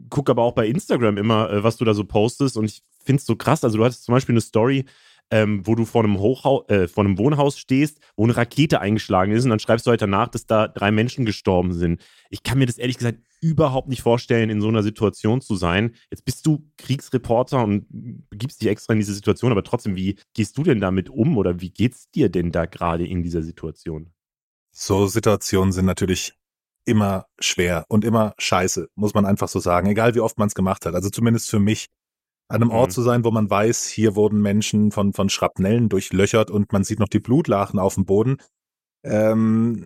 [0.10, 3.20] gucke aber auch bei Instagram immer, äh, was du da so postest und ich finde
[3.20, 3.64] es so krass.
[3.64, 4.86] Also du hattest zum Beispiel eine Story,
[5.32, 9.32] ähm, wo du vor einem, Hochhaus, äh, vor einem Wohnhaus stehst, wo eine Rakete eingeschlagen
[9.32, 12.02] ist und dann schreibst du halt danach, dass da drei Menschen gestorben sind.
[12.30, 15.96] Ich kann mir das ehrlich gesagt überhaupt nicht vorstellen, in so einer Situation zu sein.
[16.10, 17.86] Jetzt bist du Kriegsreporter und
[18.30, 21.62] begibst dich extra in diese Situation, aber trotzdem, wie gehst du denn damit um oder
[21.62, 24.12] wie geht's dir denn da gerade in dieser Situation?
[24.72, 26.34] So Situationen sind natürlich
[26.90, 30.56] immer schwer und immer scheiße, muss man einfach so sagen, egal wie oft man es
[30.56, 30.96] gemacht hat.
[30.96, 31.88] Also zumindest für mich
[32.50, 32.94] an einem Ort mhm.
[32.94, 37.00] zu sein, wo man weiß, hier wurden Menschen von, von Schrapnellen durchlöchert und man sieht
[37.00, 38.38] noch die Blutlachen auf dem Boden.
[39.04, 39.86] Ähm,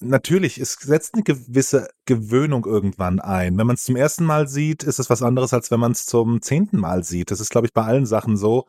[0.00, 3.56] natürlich, es setzt eine gewisse Gewöhnung irgendwann ein.
[3.56, 6.06] Wenn man es zum ersten Mal sieht, ist es was anderes, als wenn man es
[6.06, 7.30] zum zehnten Mal sieht.
[7.30, 8.66] Das ist, glaube ich, bei allen Sachen so.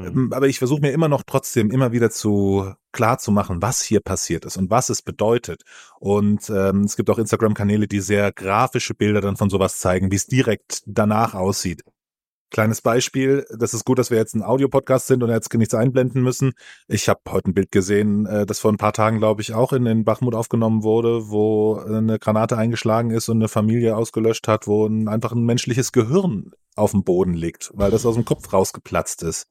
[0.00, 0.06] Mhm.
[0.06, 3.82] Ähm, aber ich versuche mir immer noch trotzdem immer wieder zu klar zu machen, was
[3.82, 5.62] hier passiert ist und was es bedeutet.
[6.00, 10.16] Und ähm, es gibt auch Instagram-Kanäle, die sehr grafische Bilder dann von sowas zeigen, wie
[10.16, 11.82] es direkt danach aussieht.
[12.50, 16.22] Kleines Beispiel, das ist gut, dass wir jetzt ein Audiopodcast sind und jetzt nichts einblenden
[16.22, 16.52] müssen.
[16.86, 19.72] Ich habe heute ein Bild gesehen, äh, das vor ein paar Tagen, glaube ich, auch
[19.72, 24.68] in den Bachmut aufgenommen wurde, wo eine Granate eingeschlagen ist und eine Familie ausgelöscht hat,
[24.68, 28.52] wo ein, einfach ein menschliches Gehirn auf dem Boden liegt, weil das aus dem Kopf
[28.52, 29.48] rausgeplatzt ist.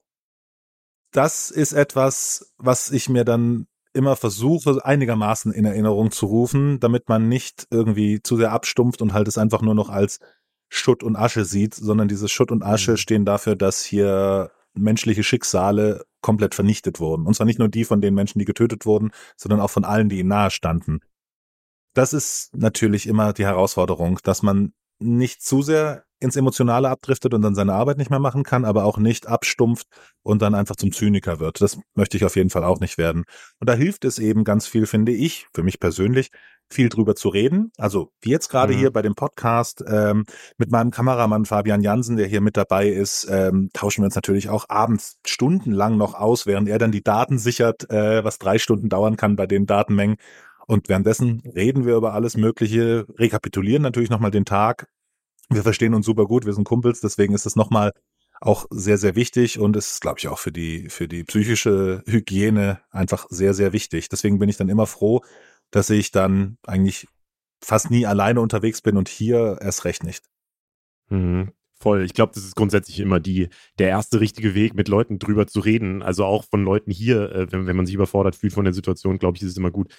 [1.16, 7.08] Das ist etwas, was ich mir dann immer versuche, einigermaßen in Erinnerung zu rufen, damit
[7.08, 10.20] man nicht irgendwie zu sehr abstumpft und halt es einfach nur noch als
[10.68, 12.96] Schutt und Asche sieht, sondern diese Schutt und Asche mhm.
[12.98, 17.26] stehen dafür, dass hier menschliche Schicksale komplett vernichtet wurden.
[17.26, 20.10] Und zwar nicht nur die von den Menschen, die getötet wurden, sondern auch von allen,
[20.10, 21.00] die ihnen nahe standen.
[21.94, 27.42] Das ist natürlich immer die Herausforderung, dass man nicht zu sehr ins Emotionale abdriftet und
[27.42, 29.86] dann seine Arbeit nicht mehr machen kann, aber auch nicht abstumpft
[30.22, 31.60] und dann einfach zum Zyniker wird.
[31.60, 33.24] Das möchte ich auf jeden Fall auch nicht werden.
[33.60, 36.30] Und da hilft es eben ganz viel, finde ich, für mich persönlich,
[36.68, 37.70] viel drüber zu reden.
[37.76, 38.78] Also wie jetzt gerade mhm.
[38.78, 40.24] hier bei dem Podcast ähm,
[40.58, 44.48] mit meinem Kameramann Fabian Jansen, der hier mit dabei ist, ähm, tauschen wir uns natürlich
[44.48, 48.88] auch abends stundenlang noch aus, während er dann die Daten sichert, äh, was drei Stunden
[48.88, 50.16] dauern kann bei den Datenmengen.
[50.66, 54.88] Und währenddessen reden wir über alles Mögliche, rekapitulieren natürlich nochmal den Tag.
[55.48, 57.92] Wir verstehen uns super gut, wir sind Kumpels, deswegen ist es nochmal
[58.40, 62.80] auch sehr, sehr wichtig und ist, glaube ich, auch für die, für die psychische Hygiene
[62.90, 64.08] einfach sehr, sehr wichtig.
[64.08, 65.22] Deswegen bin ich dann immer froh,
[65.70, 67.06] dass ich dann eigentlich
[67.62, 70.24] fast nie alleine unterwegs bin und hier erst recht nicht.
[71.08, 71.52] Mhm.
[71.78, 72.04] Voll.
[72.04, 75.60] Ich glaube, das ist grundsätzlich immer die, der erste richtige Weg, mit Leuten drüber zu
[75.60, 76.02] reden.
[76.02, 79.18] Also auch von Leuten hier, äh, wenn, wenn man sich überfordert fühlt von der Situation,
[79.18, 79.92] glaube ich, ist es immer gut,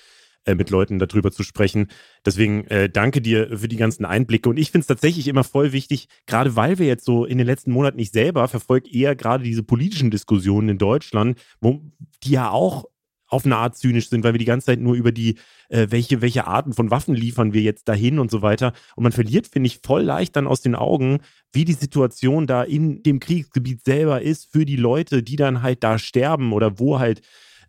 [0.48, 1.88] äh, mit Leuten darüber zu sprechen.
[2.26, 4.50] Deswegen äh, danke dir für die ganzen Einblicke.
[4.50, 7.46] Und ich finde es tatsächlich immer voll wichtig, gerade weil wir jetzt so in den
[7.46, 11.82] letzten Monaten nicht selber verfolgt, eher gerade diese politischen Diskussionen in Deutschland, wo
[12.24, 12.86] die ja auch
[13.28, 15.36] auf eine Art zynisch sind, weil wir die ganze Zeit nur über die,
[15.70, 18.72] äh, welche, welche Arten von Waffen liefern wir jetzt dahin und so weiter.
[18.96, 21.20] Und man verliert, finde ich, voll leicht dann aus den Augen,
[21.52, 25.84] wie die Situation da in dem Kriegsgebiet selber ist für die Leute, die dann halt
[25.84, 27.22] da sterben oder wo halt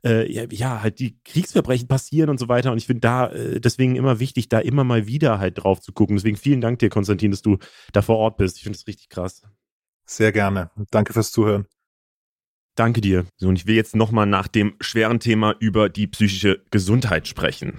[0.04, 2.72] äh, ja, halt die Kriegsverbrechen passieren und so weiter.
[2.72, 5.92] Und ich finde da äh, deswegen immer wichtig, da immer mal wieder halt drauf zu
[5.92, 6.16] gucken.
[6.16, 7.58] Deswegen vielen Dank dir, Konstantin, dass du
[7.92, 8.56] da vor Ort bist.
[8.56, 9.42] Ich finde es richtig krass.
[10.06, 10.70] Sehr gerne.
[10.90, 11.66] Danke fürs Zuhören.
[12.74, 13.26] Danke dir.
[13.36, 17.74] So, und ich will jetzt nochmal nach dem schweren Thema über die psychische Gesundheit sprechen.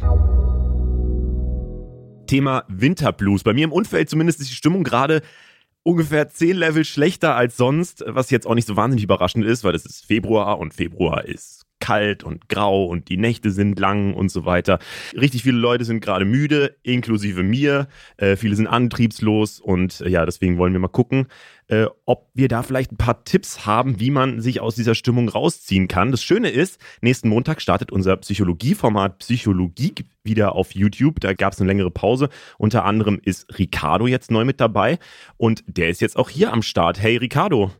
[2.28, 3.44] Thema Winterblues.
[3.44, 5.22] Bei mir im Umfeld zumindest ist die Stimmung gerade
[5.84, 9.74] ungefähr 10 Level schlechter als sonst, was jetzt auch nicht so wahnsinnig überraschend ist, weil
[9.74, 14.30] es ist Februar und Februar ist kalt und grau und die Nächte sind lang und
[14.30, 14.80] so weiter.
[15.14, 17.88] Richtig viele Leute sind gerade müde, inklusive mir.
[18.18, 21.28] Äh, viele sind antriebslos und äh, ja, deswegen wollen wir mal gucken,
[21.68, 25.30] äh, ob wir da vielleicht ein paar Tipps haben, wie man sich aus dieser Stimmung
[25.30, 26.12] rausziehen kann.
[26.12, 31.20] Das Schöne ist, nächsten Montag startet unser Psychologieformat Psychologie wieder auf YouTube.
[31.20, 32.30] Da gab es eine längere Pause.
[32.58, 35.00] Unter anderem ist Ricardo jetzt neu mit dabei
[35.38, 37.02] und der ist jetzt auch hier am Start.
[37.02, 37.72] Hey Ricardo.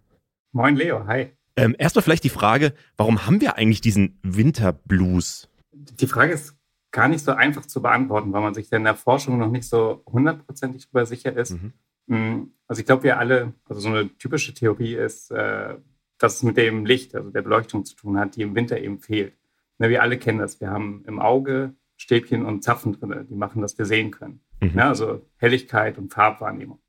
[0.52, 1.32] Moin Leo, hi.
[1.60, 5.49] Ähm, erstmal vielleicht die Frage, warum haben wir eigentlich diesen Winterblues?
[5.74, 6.55] Die Frage ist
[6.91, 10.01] gar nicht so einfach zu beantworten, weil man sich in der Forschung noch nicht so
[10.05, 11.51] hundertprozentig darüber sicher ist.
[11.51, 11.74] Mhm.
[12.07, 15.76] Mm, also ich glaube, wir alle, also so eine typische Theorie ist, äh,
[16.18, 18.99] dass es mit dem Licht, also der Beleuchtung zu tun hat, die im Winter eben
[18.99, 19.34] fehlt.
[19.80, 20.62] Ne, wir alle kennen das.
[20.62, 24.39] Wir haben im Auge Stäbchen und Zapfen drin, die machen, dass wir sehen können.
[24.62, 24.72] Mhm.
[24.76, 26.80] Ja, also Helligkeit und Farbwahrnehmung.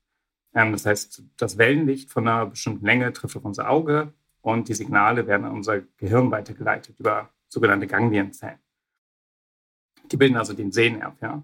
[0.55, 4.73] Ähm, das heißt, das Wellenlicht von einer bestimmten Länge trifft auf unser Auge und die
[4.73, 8.59] Signale werden an unser Gehirn weitergeleitet über sogenannte Ganglienzellen.
[10.11, 11.15] Die bilden also den Sehnerv.
[11.21, 11.43] Ja?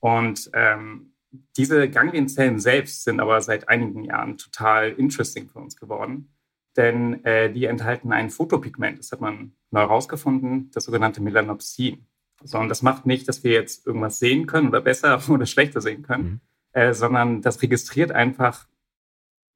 [0.00, 1.12] Und ähm,
[1.56, 6.32] diese Ganglienzellen selbst sind aber seit einigen Jahren total interesting für uns geworden,
[6.76, 12.06] denn äh, die enthalten ein Photopigment, das hat man neu herausgefunden, das sogenannte Melanopsin.
[12.44, 15.80] So, und das macht nicht, dass wir jetzt irgendwas sehen können oder besser oder schlechter
[15.80, 16.40] sehen können, mhm.
[16.72, 18.68] äh, sondern das registriert einfach,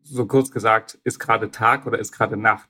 [0.02, 2.68] so kurz gesagt, ist gerade Tag oder ist gerade Nacht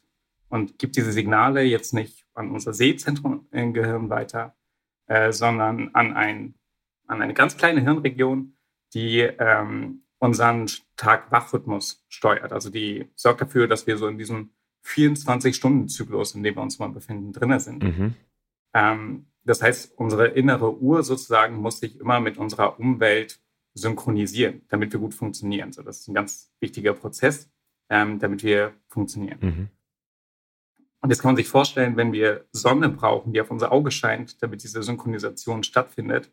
[0.48, 4.56] und gibt diese Signale jetzt nicht an unser Sehzentrum im Gehirn weiter,
[5.06, 6.54] äh, sondern an, ein,
[7.06, 8.56] an eine ganz kleine Hirnregion,
[8.94, 10.66] die ähm, unseren
[10.96, 12.52] Tag-Wach-Rhythmus steuert.
[12.52, 14.50] Also die sorgt dafür, dass wir so in diesem
[14.84, 17.82] 24-Stunden-Zyklus, in dem wir uns mal befinden, drin sind.
[17.82, 18.14] Mhm.
[18.74, 23.40] Ähm, das heißt, unsere innere Uhr sozusagen muss sich immer mit unserer Umwelt
[23.80, 25.72] synchronisieren, damit wir gut funktionieren.
[25.72, 27.50] So, das ist ein ganz wichtiger Prozess,
[27.88, 29.38] ähm, damit wir funktionieren.
[29.40, 29.68] Mhm.
[31.02, 34.42] Und jetzt kann man sich vorstellen, wenn wir Sonne brauchen, die auf unser Auge scheint,
[34.42, 36.30] damit diese Synchronisation stattfindet,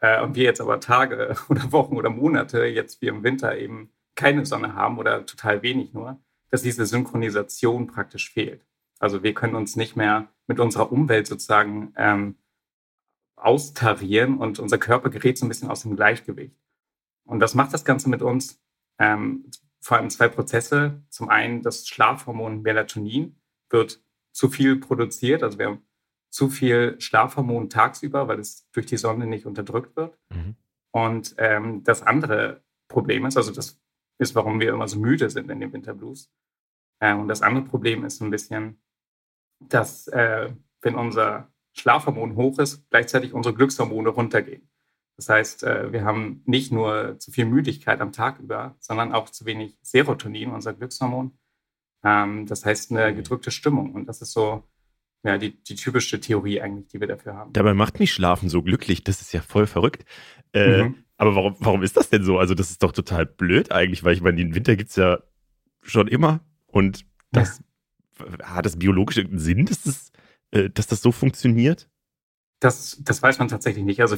[0.00, 3.90] äh, und wir jetzt aber Tage oder Wochen oder Monate, jetzt wie im Winter eben
[4.14, 6.18] keine Sonne haben oder total wenig nur,
[6.50, 8.64] dass diese Synchronisation praktisch fehlt.
[8.98, 12.36] Also wir können uns nicht mehr mit unserer Umwelt sozusagen ähm,
[13.36, 16.56] austarieren und unser Körper gerät so ein bisschen aus dem Gleichgewicht.
[17.26, 18.60] Und was macht das Ganze mit uns?
[18.98, 19.50] Ähm,
[19.80, 21.02] vor allem zwei Prozesse.
[21.10, 23.36] Zum einen das Schlafhormon Melatonin
[23.70, 24.00] wird
[24.32, 25.42] zu viel produziert.
[25.42, 25.82] Also wir haben
[26.30, 30.18] zu viel Schlafhormon tagsüber, weil es durch die Sonne nicht unterdrückt wird.
[30.30, 30.56] Mhm.
[30.92, 33.80] Und ähm, das andere Problem ist, also das
[34.18, 36.30] ist, warum wir immer so müde sind in den Winterblues.
[37.00, 38.80] Äh, und das andere Problem ist so ein bisschen,
[39.60, 40.50] dass äh,
[40.80, 44.68] wenn unser Schlafhormon hoch ist, gleichzeitig unsere Glückshormone runtergehen.
[45.16, 49.30] Das heißt, äh, wir haben nicht nur zu viel Müdigkeit am Tag über, sondern auch
[49.30, 51.38] zu wenig Serotonin, unser Glückshormon.
[52.04, 53.16] Ähm, das heißt, eine mhm.
[53.16, 53.94] gedrückte Stimmung.
[53.94, 54.62] Und das ist so
[55.24, 57.52] ja, die, die typische Theorie eigentlich, die wir dafür haben.
[57.52, 60.04] Dabei macht mich Schlafen so glücklich, das ist ja voll verrückt.
[60.52, 60.94] Äh, mhm.
[61.16, 62.38] Aber warum, warum ist das denn so?
[62.38, 65.18] Also, das ist doch total blöd eigentlich, weil ich meine, den Winter gibt es ja
[65.82, 67.62] schon immer und das
[68.18, 68.54] ja.
[68.54, 70.12] hat das biologische Sinn, dass das,
[70.50, 71.88] äh, dass das so funktioniert?
[72.60, 74.00] Das, das weiß man tatsächlich nicht.
[74.00, 74.16] Also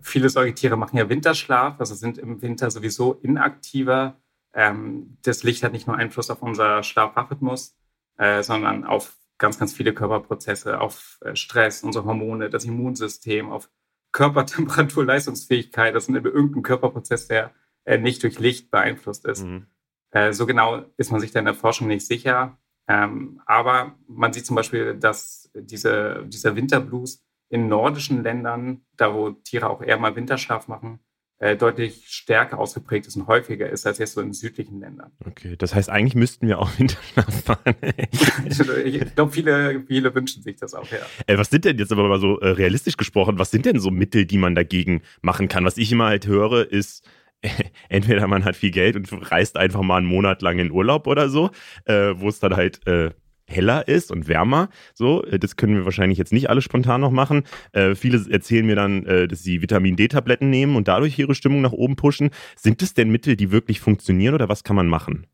[0.00, 4.20] viele Säugetiere machen ja Winterschlaf, also sind im Winter sowieso inaktiver.
[4.52, 7.76] Ähm, das Licht hat nicht nur Einfluss auf unser Schlaf-Wach-Rhythmus,
[8.18, 13.70] äh, sondern auf ganz, ganz viele Körperprozesse, auf äh, Stress, unsere Hormone, das Immunsystem, auf
[14.12, 15.94] Körpertemperatur, Leistungsfähigkeit.
[15.94, 17.52] Das ist irgendein Körperprozess, der
[17.84, 19.44] äh, nicht durch Licht beeinflusst ist.
[19.44, 19.66] Mhm.
[20.10, 22.58] Äh, so genau ist man sich da in der Forschung nicht sicher.
[22.88, 29.30] Ähm, aber man sieht zum Beispiel, dass diese, dieser Winterblues in nordischen Ländern, da wo
[29.30, 31.00] Tiere auch eher mal Winterschlaf machen,
[31.38, 35.12] äh, deutlich stärker ausgeprägt ist und häufiger ist als jetzt so in südlichen Ländern.
[35.26, 37.74] Okay, das heißt, eigentlich müssten wir auch Winterschlaf fahren.
[38.84, 40.98] ich glaube, viele, viele wünschen sich das auch, ja.
[41.26, 43.90] Äh, was sind denn jetzt aber mal so äh, realistisch gesprochen, was sind denn so
[43.90, 45.64] Mittel, die man dagegen machen kann?
[45.64, 47.06] Was ich immer halt höre, ist,
[47.88, 51.28] entweder man hat viel Geld und reist einfach mal einen Monat lang in Urlaub oder
[51.28, 51.50] so,
[51.84, 53.10] äh, wo es dann halt äh,
[53.46, 54.68] heller ist und wärmer.
[54.94, 57.44] So, äh, das können wir wahrscheinlich jetzt nicht alle spontan noch machen.
[57.72, 61.62] Äh, viele erzählen mir dann, äh, dass sie Vitamin D-Tabletten nehmen und dadurch ihre Stimmung
[61.62, 62.30] nach oben pushen.
[62.56, 65.26] Sind es denn Mittel, die wirklich funktionieren oder was kann man machen?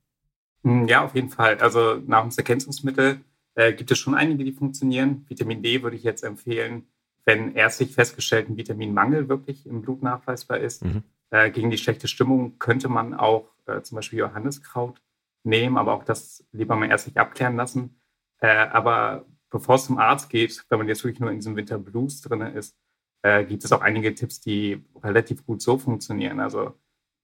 [0.64, 1.58] Hm, ja, auf jeden Fall.
[1.58, 3.20] Also Nahrungsergänzungsmittel
[3.54, 5.24] äh, gibt es schon einige, die funktionieren.
[5.28, 6.86] Vitamin D würde ich jetzt empfehlen,
[7.24, 10.84] wenn ärztlich festgestellt ein Vitaminmangel wirklich im Blut nachweisbar ist.
[10.84, 11.02] Mhm.
[11.30, 15.00] Äh, gegen die schlechte Stimmung könnte man auch äh, zum Beispiel Johanniskraut
[15.44, 17.98] nehmen, aber auch das lieber mal ärztlich abklären lassen.
[18.42, 21.78] Äh, aber bevor es zum Arzt geht, wenn man jetzt wirklich nur in diesem Winter
[21.78, 22.76] Blues drin ist,
[23.22, 26.40] äh, gibt es auch einige Tipps, die relativ gut so funktionieren.
[26.40, 26.74] Also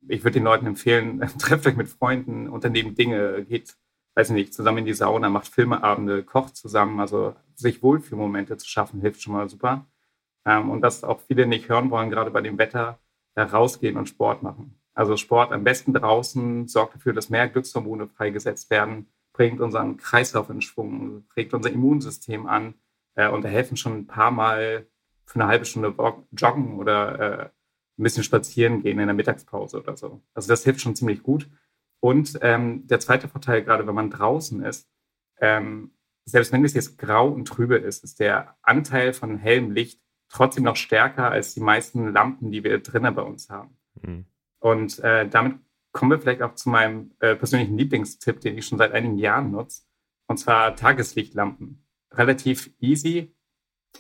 [0.07, 3.77] ich würde den Leuten empfehlen, trefft euch mit Freunden, unternehmt Dinge, geht,
[4.15, 7.01] weiß nicht, zusammen in die Sauna, macht Filmeabende, kocht zusammen.
[7.01, 9.87] Also sich Wohlfühlmomente zu schaffen, hilft schon mal super.
[10.47, 13.01] Ähm, und was auch viele nicht hören wollen, gerade bei dem Wetter,
[13.35, 14.81] äh, rausgehen und Sport machen.
[14.95, 19.09] Also Sport am besten draußen sorgt dafür, dass mehr Glückshormone freigesetzt werden,
[19.39, 22.75] bringt unseren Kreislauf in Schwung, regt unser Immunsystem an
[23.15, 24.89] äh, und da helfen schon ein paar Mal
[25.25, 25.95] für eine halbe Stunde
[26.33, 27.45] joggen oder äh,
[27.99, 30.21] ein bisschen spazieren gehen in der Mittagspause oder so.
[30.35, 31.49] Also das hilft schon ziemlich gut.
[32.01, 34.91] Und ähm, der zweite Vorteil, gerade wenn man draußen ist,
[35.41, 35.93] ähm,
[36.25, 40.65] selbst wenn es jetzt grau und trübe ist, ist der Anteil von hellem Licht trotzdem
[40.65, 43.79] noch stärker als die meisten Lampen, die wir drinnen bei uns haben.
[44.03, 44.27] Mhm.
[44.59, 45.61] Und äh, damit
[45.99, 49.51] kommen wir vielleicht auch zu meinem äh, persönlichen Lieblingstipp, den ich schon seit einigen Jahren
[49.51, 49.83] nutze,
[50.29, 51.85] und zwar Tageslichtlampen.
[52.13, 53.35] Relativ easy,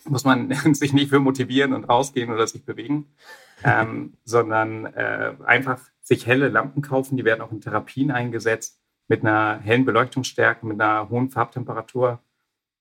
[0.04, 3.12] muss man sich nicht für motivieren und rausgehen oder sich bewegen,
[3.64, 7.16] ähm, sondern äh, einfach sich helle Lampen kaufen.
[7.16, 12.22] Die werden auch in Therapien eingesetzt mit einer hellen Beleuchtungsstärke, mit einer hohen Farbtemperatur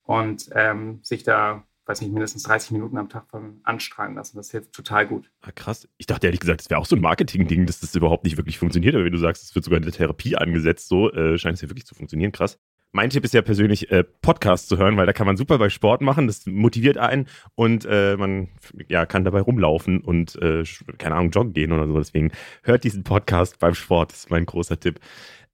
[0.04, 4.38] und ähm, sich da, weiß nicht, mindestens 30 Minuten am Tag von anstrahlen lassen.
[4.38, 5.32] Das hilft total gut.
[5.42, 5.88] Ah, krass.
[5.98, 8.58] Ich dachte ehrlich gesagt, das wäre auch so ein Marketing-Ding, dass das überhaupt nicht wirklich
[8.58, 8.96] funktioniert.
[8.96, 11.62] Aber wenn du sagst, es wird sogar in der Therapie angesetzt, so äh, scheint es
[11.62, 12.32] ja wirklich zu funktionieren.
[12.32, 12.60] Krass.
[12.94, 15.70] Mein Tipp ist ja persönlich, äh, Podcasts zu hören, weil da kann man super bei
[15.70, 16.28] Sport machen.
[16.28, 18.50] Das motiviert einen und äh, man
[18.88, 20.64] ja, kann dabei rumlaufen und, äh,
[20.98, 21.98] keine Ahnung, joggen gehen oder so.
[21.98, 22.32] Deswegen
[22.64, 24.12] hört diesen Podcast beim Sport.
[24.12, 25.00] Das ist mein großer Tipp.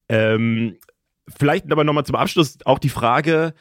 [0.10, 0.78] Ähm,
[1.28, 3.54] vielleicht aber nochmal zum Abschluss auch die Frage,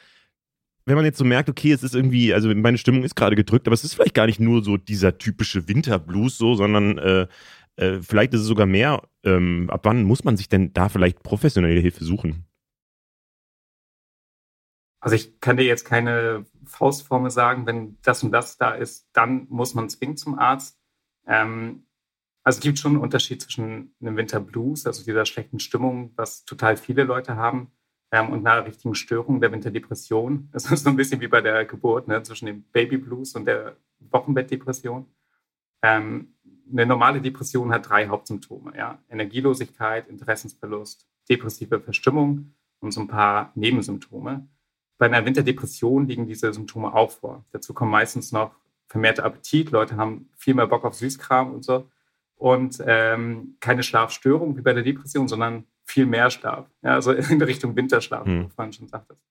[0.85, 3.67] wenn man jetzt so merkt, okay, es ist irgendwie, also meine Stimmung ist gerade gedrückt,
[3.67, 7.27] aber es ist vielleicht gar nicht nur so dieser typische Winterblues so, sondern äh,
[7.75, 9.01] äh, vielleicht ist es sogar mehr.
[9.23, 12.45] Ähm, ab wann muss man sich denn da vielleicht professionelle Hilfe suchen?
[14.99, 19.47] Also ich kann dir jetzt keine Faustformel sagen, wenn das und das da ist, dann
[19.49, 20.79] muss man zwingend zum Arzt.
[21.27, 21.87] Ähm,
[22.43, 26.77] also es gibt schon einen Unterschied zwischen einem Winterblues, also dieser schlechten Stimmung, was total
[26.77, 27.71] viele Leute haben,
[28.21, 30.49] und einer richtigen Störung der Winterdepression.
[30.53, 33.75] Das ist so ein bisschen wie bei der Geburt, ne, zwischen dem Babyblues und der
[33.99, 35.05] Wochenbettdepression.
[35.81, 36.33] Ähm,
[36.71, 38.73] eine normale Depression hat drei Hauptsymptome.
[38.77, 38.99] Ja?
[39.09, 44.47] Energielosigkeit, Interessensverlust, depressive Verstimmung und so ein paar Nebensymptome.
[44.97, 47.43] Bei einer Winterdepression liegen diese Symptome auch vor.
[47.51, 48.55] Dazu kommen meistens noch
[48.87, 49.71] vermehrter Appetit.
[49.71, 51.89] Leute haben viel mehr Bock auf Süßkram und so.
[52.35, 56.69] Und ähm, keine Schlafstörung wie bei der Depression, sondern viel mehr Schlaf.
[56.81, 58.39] Ja, also in Richtung Winterschlaf, hm.
[58.39, 59.21] wie du vorhin schon sagtest.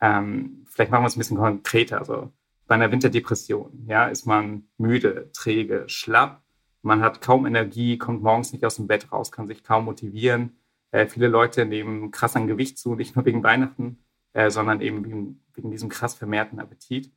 [0.00, 1.98] Ähm, vielleicht machen wir es ein bisschen konkreter.
[1.98, 2.32] Also
[2.66, 6.42] bei einer Winterdepression ja, ist man müde, träge, schlapp.
[6.82, 10.56] Man hat kaum Energie, kommt morgens nicht aus dem Bett raus, kann sich kaum motivieren.
[10.90, 13.98] Äh, viele Leute nehmen krass an Gewicht zu, nicht nur wegen Weihnachten,
[14.32, 17.12] äh, sondern eben wegen, wegen, diesem krass vermehrten Appetit.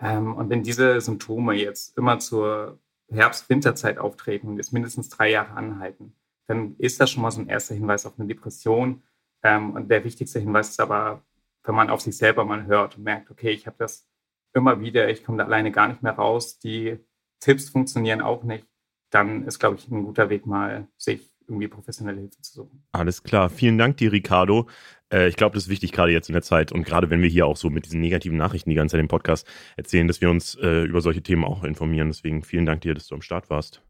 [0.00, 5.54] Ähm, und wenn diese Symptome jetzt immer zur Herbst-Winterzeit auftreten und jetzt mindestens drei Jahre
[5.54, 6.14] anhalten,
[6.48, 9.02] dann ist das schon mal so ein erster Hinweis auf eine Depression.
[9.44, 11.22] Ähm, und der wichtigste Hinweis ist aber,
[11.62, 14.08] wenn man auf sich selber mal hört und merkt, okay, ich habe das
[14.54, 16.98] immer wieder, ich komme da alleine gar nicht mehr raus, die
[17.40, 18.66] Tipps funktionieren auch nicht,
[19.10, 22.82] dann ist, glaube ich, ein guter Weg mal, sich irgendwie professionelle Hilfe zu suchen.
[22.92, 23.48] Alles klar.
[23.48, 24.68] Vielen Dank dir, Ricardo.
[25.12, 27.28] Äh, ich glaube, das ist wichtig, gerade jetzt in der Zeit und gerade wenn wir
[27.28, 29.46] hier auch so mit diesen negativen Nachrichten die ganze Zeit im Podcast
[29.76, 32.08] erzählen, dass wir uns äh, über solche Themen auch informieren.
[32.08, 33.82] Deswegen vielen Dank dir, dass du am Start warst.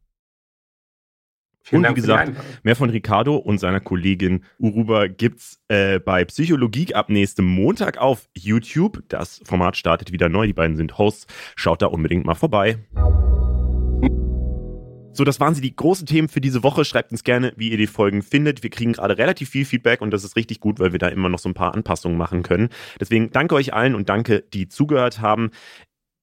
[1.68, 6.24] Vielen und Dank wie gesagt, mehr von Ricardo und seiner Kollegin Uruba gibt's äh, bei
[6.24, 9.02] Psychologie ab nächstem Montag auf YouTube.
[9.08, 10.46] Das Format startet wieder neu.
[10.46, 11.26] Die beiden sind Hosts.
[11.56, 12.78] Schaut da unbedingt mal vorbei.
[15.18, 16.84] So, das waren sie die großen Themen für diese Woche.
[16.84, 18.62] Schreibt uns gerne, wie ihr die Folgen findet.
[18.62, 21.28] Wir kriegen gerade relativ viel Feedback und das ist richtig gut, weil wir da immer
[21.28, 22.68] noch so ein paar Anpassungen machen können.
[23.00, 25.50] Deswegen danke euch allen und danke, die zugehört haben.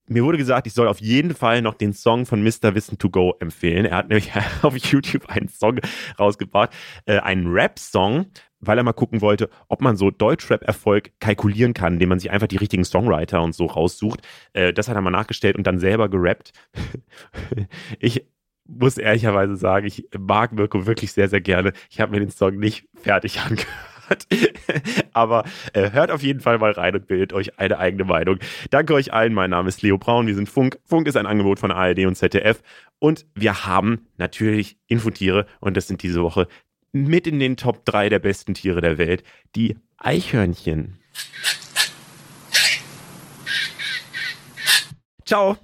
[0.08, 2.76] Mir wurde gesagt, ich soll auf jeden Fall noch den Song von Mr.
[2.76, 3.86] Wissen to Go empfehlen.
[3.86, 4.32] Er hat nämlich
[4.62, 5.80] auf YouTube einen Song
[6.20, 6.72] rausgebracht,
[7.06, 8.28] äh, einen Rap-Song,
[8.60, 12.48] weil er mal gucken wollte, ob man so Deutschrap-Erfolg kalkulieren kann, indem man sich einfach
[12.48, 14.22] die richtigen Songwriter und so raussucht.
[14.54, 16.52] Äh, das hat er mal nachgestellt und dann selber gerappt.
[18.00, 18.26] ich
[18.68, 21.74] muss ehrlicherweise sagen, ich mag Mirko wirklich sehr, sehr gerne.
[21.90, 23.95] Ich habe mir den Song nicht fertig angehört.
[25.14, 25.44] Aber
[25.74, 28.40] äh, hört auf jeden Fall mal rein und bildet euch eine eigene Meinung.
[28.70, 29.34] Danke euch allen.
[29.34, 30.28] Mein Name ist Leo Braun.
[30.28, 30.80] Wir sind Funk.
[30.86, 32.62] Funk ist ein Angebot von ARD und ZDF.
[33.00, 35.46] Und wir haben natürlich Infotiere.
[35.60, 36.48] Und das sind diese Woche
[36.92, 39.24] mit in den Top 3 der besten Tiere der Welt.
[39.56, 40.98] Die Eichhörnchen.
[45.26, 45.58] Ciao.